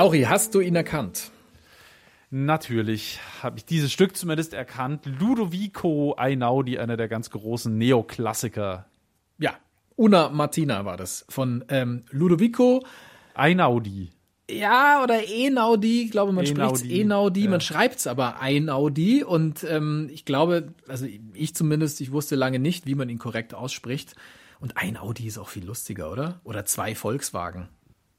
Lauri, 0.00 0.22
hast 0.22 0.54
du 0.54 0.60
ihn 0.60 0.76
erkannt? 0.76 1.30
Natürlich 2.30 3.20
habe 3.42 3.58
ich 3.58 3.66
dieses 3.66 3.92
Stück 3.92 4.16
zumindest 4.16 4.54
erkannt. 4.54 5.04
Ludovico 5.04 6.14
Einaudi, 6.16 6.78
einer 6.78 6.96
der 6.96 7.06
ganz 7.06 7.28
großen 7.28 7.76
Neoklassiker. 7.76 8.86
Ja, 9.36 9.52
Una 9.96 10.30
Martina 10.30 10.86
war 10.86 10.96
das 10.96 11.26
von 11.28 11.66
ähm, 11.68 12.04
Ludovico. 12.10 12.82
Einaudi. 13.34 14.08
Ja, 14.50 15.02
oder 15.04 15.22
Enaudi, 15.28 16.04
ich 16.04 16.12
glaube, 16.12 16.32
man 16.32 16.46
Einaudi, 16.46 16.78
spricht 16.78 16.98
Enaudi, 16.98 17.44
ja. 17.44 17.50
man 17.50 17.60
schreibt 17.60 17.96
es 17.96 18.06
aber 18.06 18.40
Einaudi 18.40 19.22
und 19.22 19.64
ähm, 19.64 20.08
ich 20.10 20.24
glaube, 20.24 20.72
also 20.88 21.06
ich 21.34 21.54
zumindest, 21.54 22.00
ich 22.00 22.10
wusste 22.10 22.36
lange 22.36 22.58
nicht, 22.58 22.86
wie 22.86 22.94
man 22.94 23.10
ihn 23.10 23.18
korrekt 23.18 23.52
ausspricht. 23.52 24.14
Und 24.60 24.78
ein 24.78 24.96
Audi 24.96 25.26
ist 25.26 25.36
auch 25.36 25.50
viel 25.50 25.66
lustiger, 25.66 26.10
oder? 26.10 26.40
Oder 26.44 26.64
zwei 26.64 26.94
Volkswagen. 26.94 27.68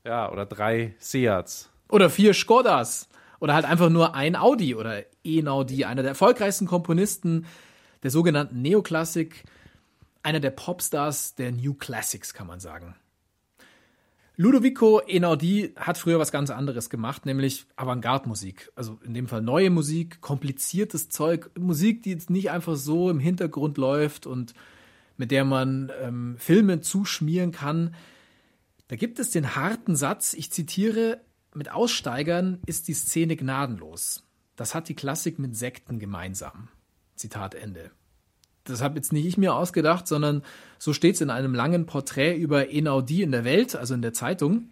Ja, 0.05 0.31
oder 0.31 0.45
drei 0.45 0.93
Seats. 0.99 1.70
Oder 1.91 2.09
vier 2.09 2.33
Skodas. 2.33 3.07
Oder 3.39 3.53
halt 3.55 3.65
einfach 3.65 3.89
nur 3.89 4.13
ein 4.15 4.35
Audi 4.35 4.75
oder 4.75 5.03
Enaudi, 5.23 5.85
einer 5.85 6.03
der 6.03 6.11
erfolgreichsten 6.11 6.67
Komponisten 6.67 7.47
der 8.03 8.11
sogenannten 8.11 8.61
Neoklassik, 8.61 9.43
einer 10.23 10.39
der 10.39 10.51
Popstars 10.51 11.33
der 11.35 11.51
New 11.51 11.73
Classics, 11.73 12.33
kann 12.33 12.47
man 12.47 12.59
sagen. 12.59 12.95
Ludovico 14.37 15.01
Einaudi 15.07 15.73
hat 15.75 15.97
früher 15.97 16.17
was 16.17 16.31
ganz 16.31 16.49
anderes 16.49 16.89
gemacht, 16.89 17.25
nämlich 17.25 17.65
Avantgarde-Musik. 17.75 18.71
Also 18.75 18.99
in 19.03 19.13
dem 19.13 19.27
Fall 19.27 19.41
neue 19.41 19.69
Musik, 19.69 20.21
kompliziertes 20.21 21.09
Zeug, 21.09 21.51
Musik, 21.59 22.03
die 22.03 22.11
jetzt 22.11 22.29
nicht 22.29 22.49
einfach 22.49 22.75
so 22.75 23.09
im 23.09 23.19
Hintergrund 23.19 23.77
läuft 23.77 24.25
und 24.25 24.53
mit 25.17 25.31
der 25.31 25.45
man 25.45 25.91
ähm, 26.01 26.35
Filme 26.37 26.81
zuschmieren 26.81 27.51
kann. 27.51 27.93
Da 28.87 28.95
gibt 28.95 29.19
es 29.19 29.31
den 29.31 29.55
harten 29.55 29.95
Satz, 29.95 30.33
ich 30.33 30.51
zitiere, 30.51 31.21
mit 31.53 31.71
Aussteigern 31.71 32.59
ist 32.65 32.87
die 32.87 32.93
Szene 32.93 33.35
gnadenlos. 33.35 34.23
Das 34.55 34.75
hat 34.75 34.89
die 34.89 34.95
Klassik 34.95 35.39
mit 35.39 35.55
Sekten 35.55 35.99
gemeinsam. 35.99 36.69
Zitat 37.15 37.55
Ende. 37.55 37.91
Das 38.63 38.81
habe 38.81 38.95
jetzt 38.95 39.11
nicht 39.11 39.25
ich 39.25 39.37
mir 39.37 39.55
ausgedacht, 39.55 40.07
sondern 40.07 40.43
so 40.77 40.93
steht 40.93 41.15
es 41.15 41.21
in 41.21 41.29
einem 41.29 41.55
langen 41.55 41.85
Porträt 41.85 42.35
über 42.35 42.67
Einaudi 42.69 43.23
in 43.23 43.31
der 43.31 43.43
Welt, 43.43 43.75
also 43.75 43.93
in 43.93 44.01
der 44.01 44.13
Zeitung. 44.13 44.69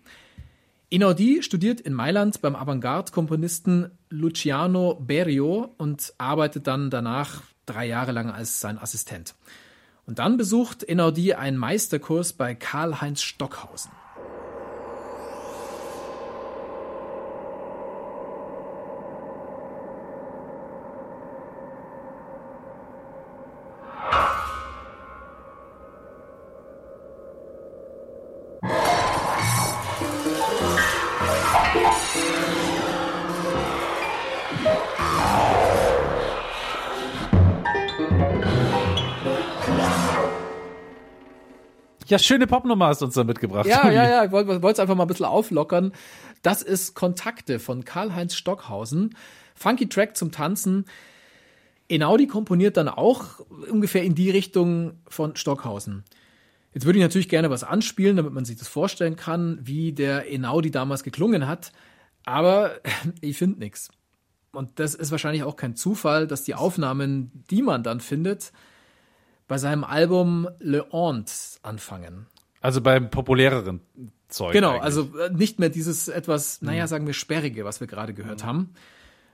Einaudi 0.92 1.44
studiert 1.44 1.82
in 1.82 1.94
Mailand 1.94 2.42
beim 2.42 2.56
Avantgarde-Komponisten 2.56 3.92
Luciano 4.10 4.96
Berio 4.96 5.74
und 5.78 6.14
arbeitet 6.18 6.68
dann 6.68 6.90
danach 6.90 7.42
drei 7.66 7.86
Jahre 7.88 8.12
lang 8.12 8.32
als 8.32 8.60
sein 8.60 8.80
Assistent. 8.80 9.36
Und 10.06 10.18
dann 10.18 10.38
besucht 10.38 10.90
Einaudi 10.90 11.36
einen 11.36 11.58
Meisterkurs 11.58 12.34
bei 12.34 12.56
Karl-Heinz 12.56 13.22
Stockhausen. 13.22 13.92
Ja, 42.10 42.18
schöne 42.18 42.48
Popnummer 42.48 42.88
hast 42.88 43.02
du 43.02 43.06
uns 43.06 43.14
da 43.14 43.24
mitgebracht. 43.24 43.68
Ja, 43.68 43.90
ja, 43.92 44.10
ja, 44.10 44.26
ich 44.26 44.32
wollte 44.32 44.68
es 44.68 44.80
einfach 44.80 44.96
mal 44.96 45.04
ein 45.04 45.08
bisschen 45.08 45.28
auflockern. 45.28 45.94
Das 46.42 46.64
ist 46.64 46.96
Kontakte 46.96 47.60
von 47.60 47.86
Karl-Heinz 47.86 48.34
Stockhausen. 48.34 49.16
Funky 49.54 49.88
Track 49.88 50.18
zum 50.18 50.32
Tanzen. 50.32 50.86
Einaudi 51.92 52.28
komponiert 52.28 52.78
dann 52.78 52.88
auch 52.88 53.40
ungefähr 53.70 54.04
in 54.04 54.16
die 54.16 54.32
Richtung 54.32 54.94
von 55.08 55.36
Stockhausen. 55.36 56.04
Jetzt 56.74 56.86
würde 56.86 57.00
ich 57.00 57.04
natürlich 57.04 57.30
gerne 57.30 57.50
was 57.50 57.64
anspielen, 57.64 58.16
damit 58.18 58.34
man 58.34 58.46
sich 58.46 58.58
das 58.58 58.68
vorstellen 58.68 59.16
kann, 59.16 59.60
wie 59.62 59.92
der 59.92 60.32
Enaudi 60.32 60.72
damals 60.72 61.04
geklungen 61.04 61.48
hat. 61.48 61.72
Aber 62.26 62.72
ich 63.22 63.38
finde 63.38 63.60
nichts. 63.60 63.90
Und 64.52 64.80
das 64.80 64.96
ist 64.96 65.12
wahrscheinlich 65.12 65.44
auch 65.44 65.56
kein 65.56 65.76
Zufall, 65.76 66.26
dass 66.26 66.44
die 66.44 66.56
Aufnahmen, 66.56 67.44
die 67.52 67.62
man 67.62 67.84
dann 67.84 68.00
findet, 68.00 68.52
bei 69.50 69.58
seinem 69.58 69.84
Album 69.84 70.48
Le 70.60 70.86
Honte 70.94 71.34
anfangen. 71.64 72.28
Also 72.62 72.80
beim 72.80 73.10
populäreren 73.10 73.82
Zeug. 74.30 74.54
Genau, 74.54 74.70
eigentlich. 74.72 74.84
also 74.84 75.18
äh, 75.18 75.30
nicht 75.32 75.60
mehr 75.60 75.70
dieses 75.70 76.08
etwas, 76.08 76.62
naja, 76.62 76.88
sagen 76.88 77.06
wir, 77.06 77.14
sperrige, 77.14 77.66
was 77.66 77.82
wir 77.82 77.88
gerade 77.88 78.14
gehört 78.14 78.46
haben 78.46 78.70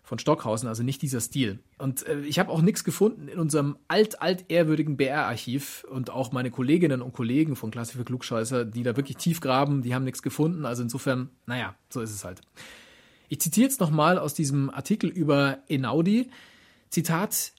von 0.06 0.19
Stockhausen, 0.19 0.69
also 0.69 0.84
nicht 0.84 1.01
dieser 1.01 1.19
Stil. 1.19 1.60
Und 1.80 2.08
äh, 2.08 2.21
ich 2.21 2.39
habe 2.39 2.51
auch 2.51 2.62
nichts 2.62 2.84
gefunden 2.84 3.28
in 3.28 3.39
unserem 3.39 3.75
alt, 3.88 4.21
alt 4.21 4.45
ehrwürdigen 4.49 4.97
BR-Archiv 4.97 5.84
und 5.89 6.12
auch 6.12 6.32
meine 6.32 6.51
Kolleginnen 6.51 7.01
und 7.01 7.12
Kollegen 7.12 7.56
von 7.56 7.71
Klassik 7.71 7.97
für 7.97 8.06
Klugscheißer, 8.06 8.65
die 8.65 8.84
da 8.84 8.95
wirklich 8.95 9.17
tief 9.17 9.41
graben, 9.41 9.82
die 9.82 9.95
haben 9.95 10.06
nichts 10.06 10.21
gefunden. 10.21 10.65
Also 10.65 10.84
insofern, 10.84 11.30
naja, 11.47 11.75
so 11.89 12.01
ist 12.01 12.12
es 12.12 12.23
halt. 12.23 12.41
Ich 13.28 13.41
zitiere 13.41 13.67
jetzt 13.67 13.82
nochmal 13.82 14.19
aus 14.19 14.36
diesem 14.36 14.69
Artikel 14.69 15.10
über 15.10 15.58
Enaudi. 15.67 16.30
Zitat 16.89 17.51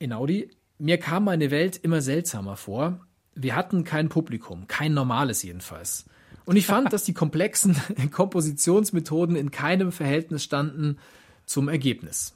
Enaudi, 0.00 0.50
mir 0.78 0.98
kam 0.98 1.24
meine 1.24 1.50
Welt 1.50 1.76
immer 1.76 2.00
seltsamer 2.00 2.56
vor. 2.56 3.00
Wir 3.34 3.56
hatten 3.56 3.84
kein 3.84 4.08
Publikum, 4.08 4.66
kein 4.66 4.94
normales 4.94 5.42
jedenfalls. 5.42 6.06
Und 6.44 6.56
ich 6.56 6.66
fand, 6.66 6.92
dass 6.92 7.04
die 7.04 7.14
komplexen 7.14 7.76
Kompositionsmethoden 8.10 9.36
in 9.36 9.50
keinem 9.50 9.92
Verhältnis 9.92 10.44
standen 10.44 10.98
zum 11.46 11.68
Ergebnis. 11.68 12.34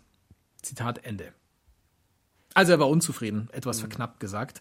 Zitat 0.62 1.04
Ende. 1.04 1.32
Also 2.54 2.72
er 2.72 2.80
war 2.80 2.88
unzufrieden, 2.88 3.48
etwas 3.52 3.80
verknappt 3.80 4.20
gesagt. 4.20 4.60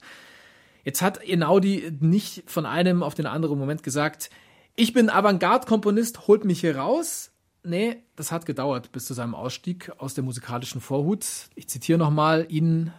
Jetzt 0.83 1.01
hat 1.01 1.21
Enaudi 1.23 1.91
nicht 1.99 2.49
von 2.49 2.65
einem 2.65 3.03
auf 3.03 3.15
den 3.15 3.25
anderen 3.25 3.57
Moment 3.57 3.83
gesagt, 3.83 4.29
ich 4.75 4.93
bin 4.93 5.09
Avantgarde-Komponist, 5.09 6.27
holt 6.27 6.45
mich 6.45 6.59
hier 6.59 6.77
raus. 6.77 7.31
Nee, 7.63 8.03
das 8.15 8.31
hat 8.31 8.45
gedauert 8.45 8.91
bis 8.91 9.05
zu 9.05 9.15
seinem 9.15 9.33
Ausstieg 9.33 9.91
aus 9.97 10.13
der 10.13 10.23
musikalischen 10.23 10.79
Vorhut. 10.79 11.25
Ich 11.55 11.67
zitiere 11.67 11.97
nochmal 11.97 12.45
ihn. 12.49 12.93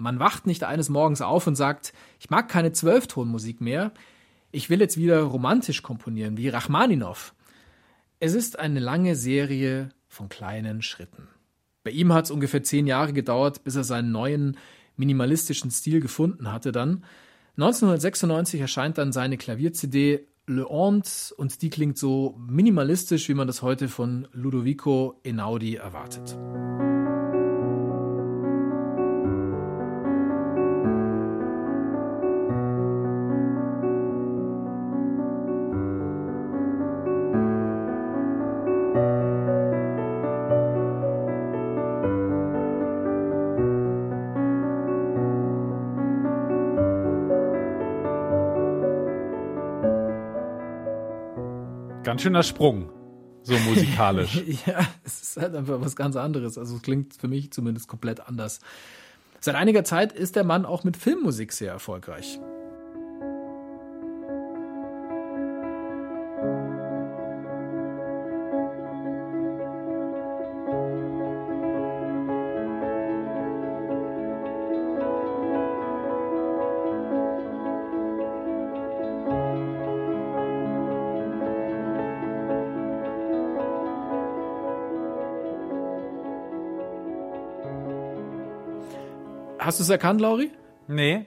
Man 0.00 0.20
wacht 0.20 0.46
nicht 0.46 0.62
eines 0.62 0.88
Morgens 0.88 1.20
auf 1.20 1.48
und 1.48 1.56
sagt, 1.56 1.92
ich 2.20 2.30
mag 2.30 2.48
keine 2.48 2.70
Zwölftonmusik 2.70 3.60
mehr. 3.60 3.92
Ich 4.52 4.70
will 4.70 4.80
jetzt 4.80 4.96
wieder 4.96 5.22
romantisch 5.22 5.82
komponieren, 5.82 6.36
wie 6.36 6.48
Rachmaninow. 6.48 7.34
Es 8.20 8.34
ist 8.34 8.60
eine 8.60 8.78
lange 8.78 9.16
Serie 9.16 9.88
von 10.06 10.28
kleinen 10.28 10.82
Schritten. 10.82 11.26
Bei 11.82 11.90
ihm 11.90 12.12
hat 12.12 12.26
es 12.26 12.30
ungefähr 12.30 12.62
zehn 12.62 12.86
Jahre 12.86 13.12
gedauert, 13.12 13.64
bis 13.64 13.74
er 13.74 13.82
seinen 13.82 14.12
neuen 14.12 14.56
minimalistischen 14.96 15.72
Stil 15.72 16.00
gefunden 16.00 16.52
hatte 16.52 16.70
dann. 16.70 17.04
1996 17.56 18.60
erscheint 18.60 18.98
dann 18.98 19.12
seine 19.12 19.36
Klavier-CD 19.36 20.28
Le 20.46 20.64
Honte 20.64 21.34
und 21.36 21.60
die 21.60 21.70
klingt 21.70 21.98
so 21.98 22.36
minimalistisch, 22.38 23.28
wie 23.28 23.34
man 23.34 23.48
das 23.48 23.62
heute 23.62 23.88
von 23.88 24.28
Ludovico 24.32 25.20
Einaudi 25.26 25.74
erwartet. 25.74 26.38
Ganz 52.18 52.24
schöner 52.24 52.42
Sprung. 52.42 52.90
So 53.44 53.56
musikalisch. 53.68 54.42
Ja, 54.66 54.80
es 55.04 55.22
ist 55.22 55.36
halt 55.36 55.54
einfach 55.54 55.80
was 55.80 55.94
ganz 55.94 56.16
anderes. 56.16 56.58
Also 56.58 56.74
es 56.74 56.82
klingt 56.82 57.14
für 57.14 57.28
mich 57.28 57.52
zumindest 57.52 57.86
komplett 57.86 58.18
anders. 58.26 58.58
Seit 59.38 59.54
einiger 59.54 59.84
Zeit 59.84 60.12
ist 60.12 60.34
der 60.34 60.42
Mann 60.42 60.66
auch 60.66 60.82
mit 60.82 60.96
Filmmusik 60.96 61.52
sehr 61.52 61.70
erfolgreich. 61.70 62.40
Hast 89.68 89.80
du 89.80 89.82
es 89.82 89.90
erkannt, 89.90 90.20
Lauri? 90.20 90.50
nee. 90.88 91.26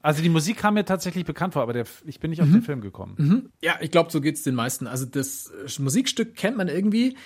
Also 0.00 0.22
die 0.22 0.28
Musik 0.28 0.58
kam 0.58 0.74
mir 0.74 0.84
tatsächlich 0.84 1.24
bekannt 1.24 1.54
vor, 1.54 1.62
aber 1.62 1.72
der, 1.72 1.84
ich 2.06 2.20
bin 2.20 2.30
nicht 2.30 2.40
auf 2.40 2.48
den 2.48 2.62
Film 2.62 2.80
gekommen. 2.80 3.50
Ja, 3.60 3.78
ich 3.80 3.90
glaube, 3.90 4.12
so 4.12 4.20
geht's 4.20 4.42
den 4.44 4.54
meisten. 4.54 4.86
Also 4.86 5.06
das 5.06 5.50
äh, 5.50 5.82
Musikstück 5.82 6.36
kennt 6.36 6.56
man 6.56 6.68
irgendwie. 6.68 7.16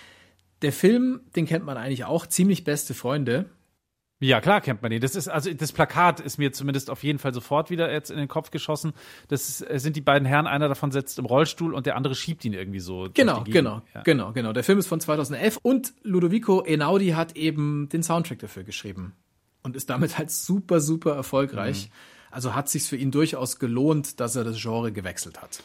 Der 0.62 0.72
Film, 0.72 1.20
den 1.36 1.44
kennt 1.46 1.66
man 1.66 1.76
eigentlich 1.76 2.04
auch. 2.06 2.26
Ziemlich 2.26 2.64
beste 2.64 2.94
Freunde. 2.94 3.44
Ja, 4.20 4.40
klar 4.40 4.60
kennt 4.62 4.80
man 4.82 4.90
den. 4.90 5.00
Das 5.02 5.16
ist 5.16 5.28
also 5.28 5.52
das 5.52 5.72
Plakat 5.72 6.20
ist 6.20 6.38
mir 6.38 6.52
zumindest 6.52 6.88
auf 6.90 7.02
jeden 7.02 7.18
Fall 7.18 7.34
sofort 7.34 7.70
wieder 7.70 7.92
jetzt 7.92 8.10
in 8.10 8.16
den 8.16 8.28
Kopf 8.28 8.50
geschossen. 8.50 8.92
Das 9.28 9.48
ist, 9.48 9.70
äh, 9.70 9.78
sind 9.78 9.96
die 9.96 10.00
beiden 10.00 10.26
Herren, 10.26 10.46
einer 10.46 10.68
davon 10.68 10.92
sitzt 10.92 11.18
im 11.18 11.26
Rollstuhl 11.26 11.74
und 11.74 11.84
der 11.86 11.96
andere 11.96 12.14
schiebt 12.14 12.44
ihn 12.44 12.54
irgendwie 12.54 12.80
so. 12.80 13.08
Genau, 13.12 13.44
genau, 13.44 13.82
Ja. 13.94 14.02
genau, 14.02 14.32
genau. 14.32 14.52
Der 14.54 14.64
Film 14.64 14.78
ist 14.78 14.86
von 14.86 14.98
2011 15.00 15.58
und 15.62 15.92
Ludovico 16.04 16.62
Einaudi 16.62 17.10
hat 17.10 17.36
eben 17.36 17.88
den 17.90 18.02
Soundtrack 18.02 18.38
dafür 18.38 18.62
geschrieben 18.64 19.12
und 19.62 19.76
ist 19.76 19.90
damit 19.90 20.18
halt 20.18 20.30
super, 20.30 20.80
super 20.80 21.14
erfolgreich. 21.14 21.88
Mhm. 21.88 21.94
Also 22.30 22.54
hat 22.54 22.68
sich's 22.68 22.88
für 22.88 22.96
ihn 22.96 23.10
durchaus 23.10 23.58
gelohnt, 23.58 24.20
dass 24.20 24.36
er 24.36 24.44
das 24.44 24.60
Genre 24.60 24.92
gewechselt 24.92 25.40
hat. 25.42 25.62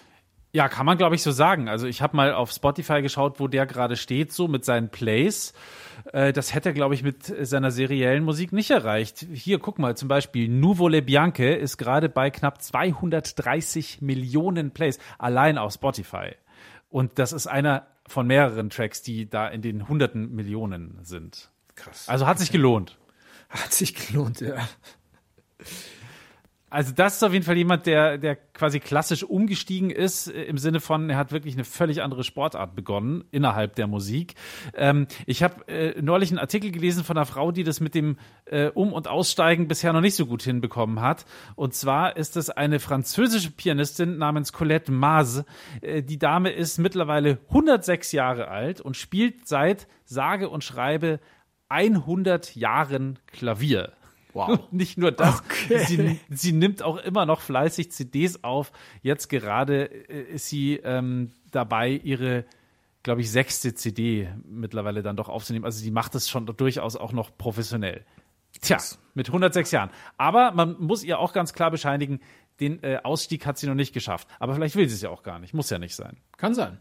Ja, 0.54 0.70
kann 0.70 0.86
man 0.86 0.98
glaube 0.98 1.16
ich 1.16 1.24
so 1.24 1.32
sagen. 1.32 1.70
Also 1.70 1.88
ich 1.88 2.02
habe 2.02 2.16
mal 2.16 2.34
auf 2.34 2.52
Spotify 2.52 3.02
geschaut, 3.02 3.40
wo 3.40 3.48
der 3.48 3.66
gerade 3.66 3.96
steht, 3.96 4.32
so 4.32 4.48
mit 4.48 4.66
seinen 4.66 4.90
Plays. 4.90 5.54
Äh, 6.14 6.34
das 6.34 6.54
hätte 6.54 6.70
er, 6.70 6.74
glaube 6.74 6.96
ich, 6.96 7.04
mit 7.04 7.24
seiner 7.24 7.72
seriellen 7.72 8.24
Musik 8.24 8.54
nicht 8.54 8.72
erreicht. 8.72 9.26
Hier, 9.34 9.60
guck 9.60 9.80
mal, 9.80 9.96
zum 9.96 10.08
Beispiel 10.08 10.48
Nuvole 10.48 11.02
Bianche 11.02 11.46
ist 11.46 11.78
gerade 11.78 12.10
bei 12.10 12.32
knapp 12.32 12.62
230 12.62 14.02
Millionen 14.02 14.72
Plays, 14.72 15.00
allein 15.18 15.58
auf 15.58 15.74
Spotify. 15.74 16.32
Und 16.90 17.20
das 17.20 17.34
ist 17.34 17.48
einer 17.48 17.88
von 18.08 18.26
mehreren 18.26 18.70
Tracks, 18.70 19.02
die 19.02 19.30
da 19.30 19.48
in 19.48 19.62
den 19.62 19.88
hunderten 19.88 20.34
Millionen 20.34 21.00
sind. 21.04 21.52
Krass. 21.76 22.08
Also 22.08 22.26
hat 22.26 22.40
sich 22.40 22.52
gelohnt. 22.52 22.98
Hat 23.50 23.74
sich 23.74 23.96
gelohnt, 23.96 24.42
ja. 24.42 24.68
Also 26.70 26.92
das 26.94 27.16
ist 27.16 27.24
auf 27.24 27.32
jeden 27.32 27.46
Fall 27.46 27.56
jemand, 27.56 27.86
der, 27.86 28.18
der 28.18 28.36
quasi 28.36 28.82
klassisch 28.82 29.24
umgestiegen 29.24 29.90
ist, 29.90 30.28
äh, 30.28 30.44
im 30.44 30.58
Sinne 30.58 30.82
von, 30.82 31.10
er 31.10 31.16
hat 31.16 31.32
wirklich 31.32 31.54
eine 31.54 31.64
völlig 31.64 32.02
andere 32.02 32.26
Sportart 32.26 32.76
begonnen 32.76 33.24
innerhalb 33.32 33.76
der 33.76 33.88
Musik. 33.88 34.34
Ähm, 34.76 35.08
ich 35.26 35.44
habe 35.44 35.66
äh, 35.70 36.02
neulich 36.02 36.30
einen 36.30 36.40
Artikel 36.40 36.72
gelesen 36.72 37.06
von 37.06 37.16
einer 37.16 37.26
Frau, 37.26 37.54
die 37.54 37.64
das 37.64 37.80
mit 37.80 37.96
dem 37.96 38.18
äh, 38.46 38.68
Um- 38.68 38.92
und 38.92 39.08
Aussteigen 39.08 39.70
bisher 39.70 39.94
noch 39.94 40.02
nicht 40.02 40.16
so 40.16 40.26
gut 40.26 40.44
hinbekommen 40.44 41.00
hat. 41.00 41.26
Und 41.56 41.74
zwar 41.74 42.18
ist 42.18 42.36
es 42.36 42.50
eine 42.50 42.80
französische 42.82 43.52
Pianistin 43.52 44.18
namens 44.18 44.52
Colette 44.52 44.92
Maz. 44.92 45.46
Äh, 45.80 46.04
die 46.04 46.20
Dame 46.20 46.50
ist 46.50 46.80
mittlerweile 46.80 47.38
106 47.48 48.12
Jahre 48.12 48.50
alt 48.50 48.82
und 48.82 48.98
spielt 48.98 49.48
seit 49.48 49.88
sage 50.04 50.50
und 50.50 50.66
schreibe 50.66 51.22
100 51.70 52.56
Jahren 52.56 53.20
Klavier. 53.28 53.94
Wow. 54.34 54.60
Nicht 54.72 54.98
nur 54.98 55.12
das, 55.12 55.42
sie, 55.88 56.20
sie 56.30 56.52
nimmt 56.52 56.84
auch 56.84 56.98
immer 56.98 57.26
noch 57.26 57.42
fleißig 57.42 57.92
CDs 57.92 58.44
auf. 58.44 58.72
Jetzt 59.02 59.30
gerade 59.30 59.86
äh, 59.86 60.34
ist 60.34 60.50
sie 60.50 60.76
ähm, 60.84 61.32
dabei, 61.52 61.90
ihre, 61.90 62.46
glaube 63.04 63.22
ich, 63.22 63.32
sechste 63.32 63.74
CD 63.74 64.30
mittlerweile 64.46 65.02
dann 65.02 65.16
doch 65.16 65.30
aufzunehmen. 65.30 65.66
Also 65.66 65.80
sie 65.80 65.92
macht 65.92 66.14
es 66.16 66.30
schon 66.30 66.46
durchaus 66.46 66.96
auch 66.96 67.14
noch 67.14 67.36
professionell. 67.38 68.06
Tja, 68.62 68.78
mit 69.14 69.28
106 69.28 69.72
Jahren. 69.72 69.90
Aber 70.18 70.52
man 70.52 70.80
muss 70.80 71.04
ihr 71.04 71.20
auch 71.20 71.34
ganz 71.34 71.54
klar 71.54 71.72
bescheinigen, 71.72 72.20
den 72.60 72.82
äh, 72.84 73.00
Ausstieg 73.04 73.46
hat 73.46 73.58
sie 73.58 73.68
noch 73.68 73.76
nicht 73.76 73.94
geschafft. 73.94 74.28
Aber 74.40 74.56
vielleicht 74.56 74.76
will 74.76 74.88
sie 74.88 74.96
es 74.96 75.02
ja 75.02 75.10
auch 75.10 75.24
gar 75.24 75.40
nicht. 75.40 75.54
Muss 75.54 75.70
ja 75.70 75.80
nicht 75.80 75.96
sein. 75.96 76.18
Kann 76.38 76.54
sein. 76.54 76.80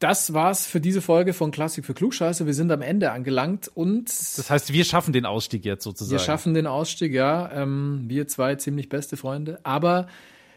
Das 0.00 0.34
war's 0.34 0.66
für 0.66 0.80
diese 0.80 1.00
Folge 1.00 1.32
von 1.32 1.50
Klassik 1.50 1.84
für 1.86 1.94
Klugscheiße. 1.94 2.46
Wir 2.46 2.54
sind 2.54 2.70
am 2.72 2.82
Ende 2.82 3.12
angelangt 3.12 3.70
und 3.72 4.08
Das 4.08 4.50
heißt, 4.50 4.72
wir 4.72 4.84
schaffen 4.84 5.12
den 5.12 5.24
Ausstieg 5.24 5.64
jetzt 5.64 5.84
sozusagen. 5.84 6.12
wir 6.12 6.18
schaffen 6.18 6.52
den 6.54 6.66
Ausstieg, 6.66 7.12
ja. 7.14 7.50
Ähm, 7.52 8.04
wir 8.06 8.26
zwei 8.28 8.56
ziemlich 8.56 8.88
beste 8.88 9.16
Freunde. 9.16 9.60
Aber 9.62 10.08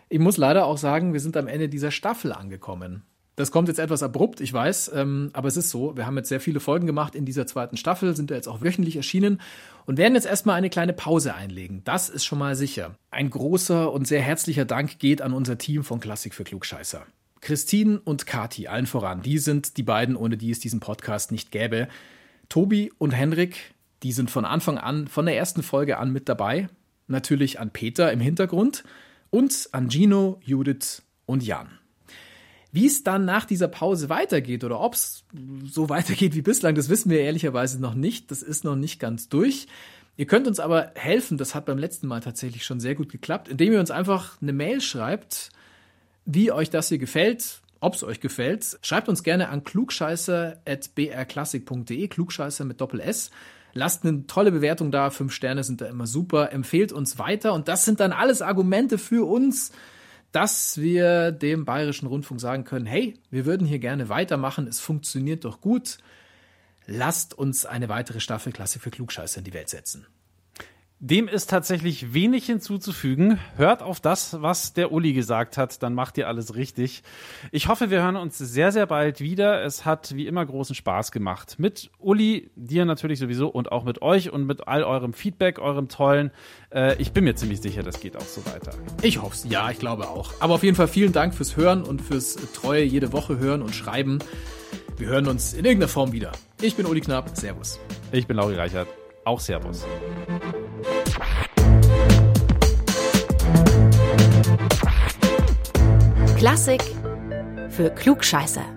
ich 0.10 0.19
muss 0.19 0.38
leider 0.38 0.65
auch 0.65 0.78
sagen, 0.78 1.13
wir 1.13 1.19
sind 1.19 1.38
am 1.38 1.47
Ende 1.47 1.69
dieser 1.69 1.91
Staffel 1.91 2.34
angekommen. 2.34 3.04
Das 3.38 3.52
kommt 3.52 3.67
jetzt 3.67 3.78
etwas 3.78 4.02
abrupt, 4.02 4.41
ich 4.41 4.52
weiß, 4.52 4.91
ähm, 4.95 5.30
aber 5.34 5.47
es 5.47 5.58
ist 5.58 5.69
so. 5.69 5.95
Wir 5.95 6.08
haben 6.08 6.17
jetzt 6.17 6.30
sehr 6.30 6.39
viele 6.39 6.60
Folgen 6.60 6.88
gemacht 6.88 7.13
in 7.13 7.23
dieser 7.23 7.45
zweiten 7.45 7.78
Staffel, 7.78 8.15
sind 8.15 8.32
ja 8.32 8.36
jetzt 8.36 8.47
auch 8.47 8.62
wöchentlich 8.63 8.95
erschienen 8.95 9.41
und 9.86 10.00
werden 10.00 10.15
jetzt 10.15 10.26
erstmal 10.26 10.56
eine 10.56 10.71
kleine 10.71 10.93
Pause 10.93 11.36
einlegen. 11.36 11.84
Das 11.84 12.10
ist 12.10 12.26
schon 12.26 12.39
mal 12.39 12.56
sicher. 12.56 12.95
Ein 13.12 13.30
großer 13.30 13.91
und 13.93 14.08
sehr 14.08 14.21
herzlicher 14.21 14.65
Dank 14.65 14.97
geht 14.97 15.21
an 15.21 15.34
unser 15.34 15.60
Team 15.60 15.84
von 15.84 16.00
Klassik 16.00 16.34
für 16.34 16.45
Klugscheißer. 16.45 17.06
Christine 17.41 18.00
und 18.00 18.26
Kati, 18.26 18.67
allen 18.67 18.88
voran, 18.88 19.21
die 19.21 19.38
sind 19.38 19.78
die 19.78 19.84
beiden, 19.84 20.15
ohne 20.15 20.38
die 20.38 20.52
es 20.52 20.60
diesen 20.60 20.80
Podcast 20.80 21.32
nicht 21.32 21.52
gäbe. 21.52 21.88
Tobi 22.50 22.91
und 22.97 23.12
Henrik, 23.12 23.73
die 24.04 24.12
sind 24.12 24.32
von 24.32 24.45
Anfang 24.45 24.78
an, 24.78 25.08
von 25.08 25.26
der 25.26 25.38
ersten 25.38 25.63
Folge 25.63 25.97
an 25.97 26.12
mit 26.12 26.30
dabei. 26.30 26.69
Natürlich 27.08 27.60
an 27.60 27.71
Peter 27.71 28.12
im 28.12 28.19
Hintergrund 28.19 28.84
und 29.30 29.69
an 29.71 29.89
Gino, 29.89 30.39
Judith 30.43 31.04
und 31.26 31.43
Jan. 31.43 31.80
Wie 32.71 32.86
es 32.86 33.04
dann 33.04 33.26
nach 33.26 33.45
dieser 33.45 33.69
Pause 33.69 34.10
weitergeht 34.10 34.63
oder 34.63 34.80
ob 34.80 34.93
es 34.93 35.23
so 35.65 35.89
weitergeht 35.89 36.36
wie 36.36 36.41
bislang, 36.41 36.76
das 36.76 36.89
wissen 36.89 37.10
wir 37.10 37.21
ehrlicherweise 37.21 37.82
noch 37.82 37.95
nicht. 37.95 38.30
Das 38.30 38.41
ist 38.41 38.63
noch 38.63 38.76
nicht 38.76 39.00
ganz 39.00 39.30
durch. 39.30 39.67
Ihr 40.17 40.26
könnt 40.26 40.47
uns 40.47 40.60
aber 40.60 40.91
helfen, 40.95 41.38
das 41.38 41.54
hat 41.54 41.65
beim 41.65 41.78
letzten 41.78 42.08
Mal 42.08 42.21
tatsächlich 42.21 42.65
schon 42.65 42.80
sehr 42.80 42.95
gut 42.95 43.10
geklappt, 43.10 43.47
indem 43.47 43.73
ihr 43.73 43.80
uns 43.80 43.91
einfach 43.91 44.41
eine 44.41 44.54
Mail 44.54 44.82
schreibt, 44.82 45.52
wie 46.28 46.52
euch 46.52 46.70
das 46.70 46.90
hier 46.90 47.00
gefällt, 47.00 47.62
ob 47.80 47.96
es 47.96 48.04
euch 48.04 48.20
gefällt. 48.20 48.78
Schreibt 48.82 49.08
uns 49.10 49.24
gerne 49.24 49.50
an 49.50 49.63
klugscheißer.brklassik.de, 49.63 52.08
klugscheißer 52.10 52.66
mit 52.66 52.82
Doppel 52.82 53.00
S. 53.00 53.32
Lasst 53.74 54.06
eine 54.06 54.28
tolle 54.28 54.52
Bewertung 54.52 54.92
da, 54.92 55.10
fünf 55.10 55.34
Sterne 55.34 55.63
sind 55.63 55.82
da 55.82 55.88
immer 55.88 56.06
super. 56.06 56.52
Empfehlt 56.52 56.92
uns 56.92 57.18
weiter 57.18 57.54
und 57.54 57.70
das 57.70 57.86
sind 57.86 58.02
dann 58.02 58.12
alles 58.12 58.42
Argumente 58.42 58.98
für 58.98 59.26
uns, 59.28 59.72
dass 60.32 60.78
wir 60.78 61.32
dem 61.32 61.63
Bayerischen 61.63 62.08
Rundfunk 62.08 62.42
sagen 62.42 62.66
können, 62.66 62.86
hey, 62.86 63.13
wir 63.32 63.46
würden 63.46 63.66
hier 63.66 63.80
gerne 63.80 64.10
weitermachen, 64.10 64.68
es 64.68 64.82
funktioniert 64.82 65.46
doch 65.46 65.62
gut. 65.62 66.00
Lasst 66.88 67.38
uns 67.38 67.66
eine 67.66 67.88
weitere 67.88 68.20
Staffel 68.20 68.52
Klasse 68.52 68.80
für 68.80 68.92
Klugscheißer 68.92 69.38
in 69.40 69.46
die 69.46 69.54
Welt 69.54 69.70
setzen. 69.70 70.06
Dem 71.00 71.28
ist 71.28 71.52
tatsächlich 71.52 72.16
wenig 72.16 72.48
hinzuzufügen. 72.48 73.40
Hört 73.56 73.84
auf 73.84 74.00
das, 74.00 74.42
was 74.42 74.74
der 74.74 74.92
Uli 74.92 75.14
gesagt 75.14 75.56
hat, 75.56 75.84
dann 75.84 75.94
macht 75.94 76.18
ihr 76.18 76.28
alles 76.28 76.56
richtig. 76.56 77.04
Ich 77.52 77.68
hoffe, 77.68 77.92
wir 77.92 78.02
hören 78.02 78.16
uns 78.16 78.40
sehr, 78.40 78.72
sehr 78.72 78.88
bald 78.88 79.22
wieder. 79.22 79.64
Es 79.64 79.86
hat 79.86 80.16
wie 80.16 80.26
immer 80.26 80.44
großen 80.44 80.74
Spaß 80.74 81.12
gemacht. 81.12 81.60
Mit 81.60 81.92
Uli, 82.00 82.50
dir 82.56 82.86
natürlich 82.86 83.20
sowieso 83.20 83.48
und 83.48 83.72
auch 83.72 83.84
mit 83.84 84.02
euch 84.02 84.32
und 84.32 84.48
mit 84.48 84.68
all 84.68 84.84
eurem 84.84 85.14
Feedback, 85.14 85.60
eurem 85.60 85.88
tollen. 85.88 86.32
Äh, 86.74 87.00
ich 87.00 87.12
bin 87.12 87.26
mir 87.26 87.36
ziemlich 87.36 87.62
sicher, 87.62 87.84
das 87.84 88.00
geht 88.00 88.18
auch 88.18 88.22
so 88.22 88.44
weiter. 88.48 88.72
Ich 89.04 89.22
hoffe 89.22 89.36
es, 89.36 89.44
ja, 89.48 89.70
ich 89.70 89.78
glaube 89.78 90.10
auch. 90.10 90.34
Aber 90.40 90.56
auf 90.56 90.64
jeden 90.64 90.76
Fall 90.76 90.88
vielen 90.88 91.14
Dank 91.14 91.36
fürs 91.36 91.56
Hören 91.56 91.84
und 91.84 92.02
fürs 92.02 92.38
treue 92.54 92.84
jede 92.84 93.14
Woche 93.14 93.38
hören 93.38 93.62
und 93.62 93.76
schreiben. 93.76 94.18
Wir 94.98 95.10
hören 95.10 95.28
uns 95.28 95.54
in 95.54 95.64
irgendeiner 95.64 95.90
Form 95.90 96.12
wieder. 96.12 96.32
Ich 96.60 96.76
bin 96.76 96.88
Uli 96.88 97.02
Knapp, 97.02 97.38
Servus. 97.38 97.80
Ich 98.12 98.26
bin 98.26 98.36
Lauri 98.36 98.56
Reichert. 98.56 98.88
Auch 99.26 99.40
Servus. 99.40 99.86
Klassik 106.38 106.84
für 107.69 107.89
Klugscheißer. 107.89 108.77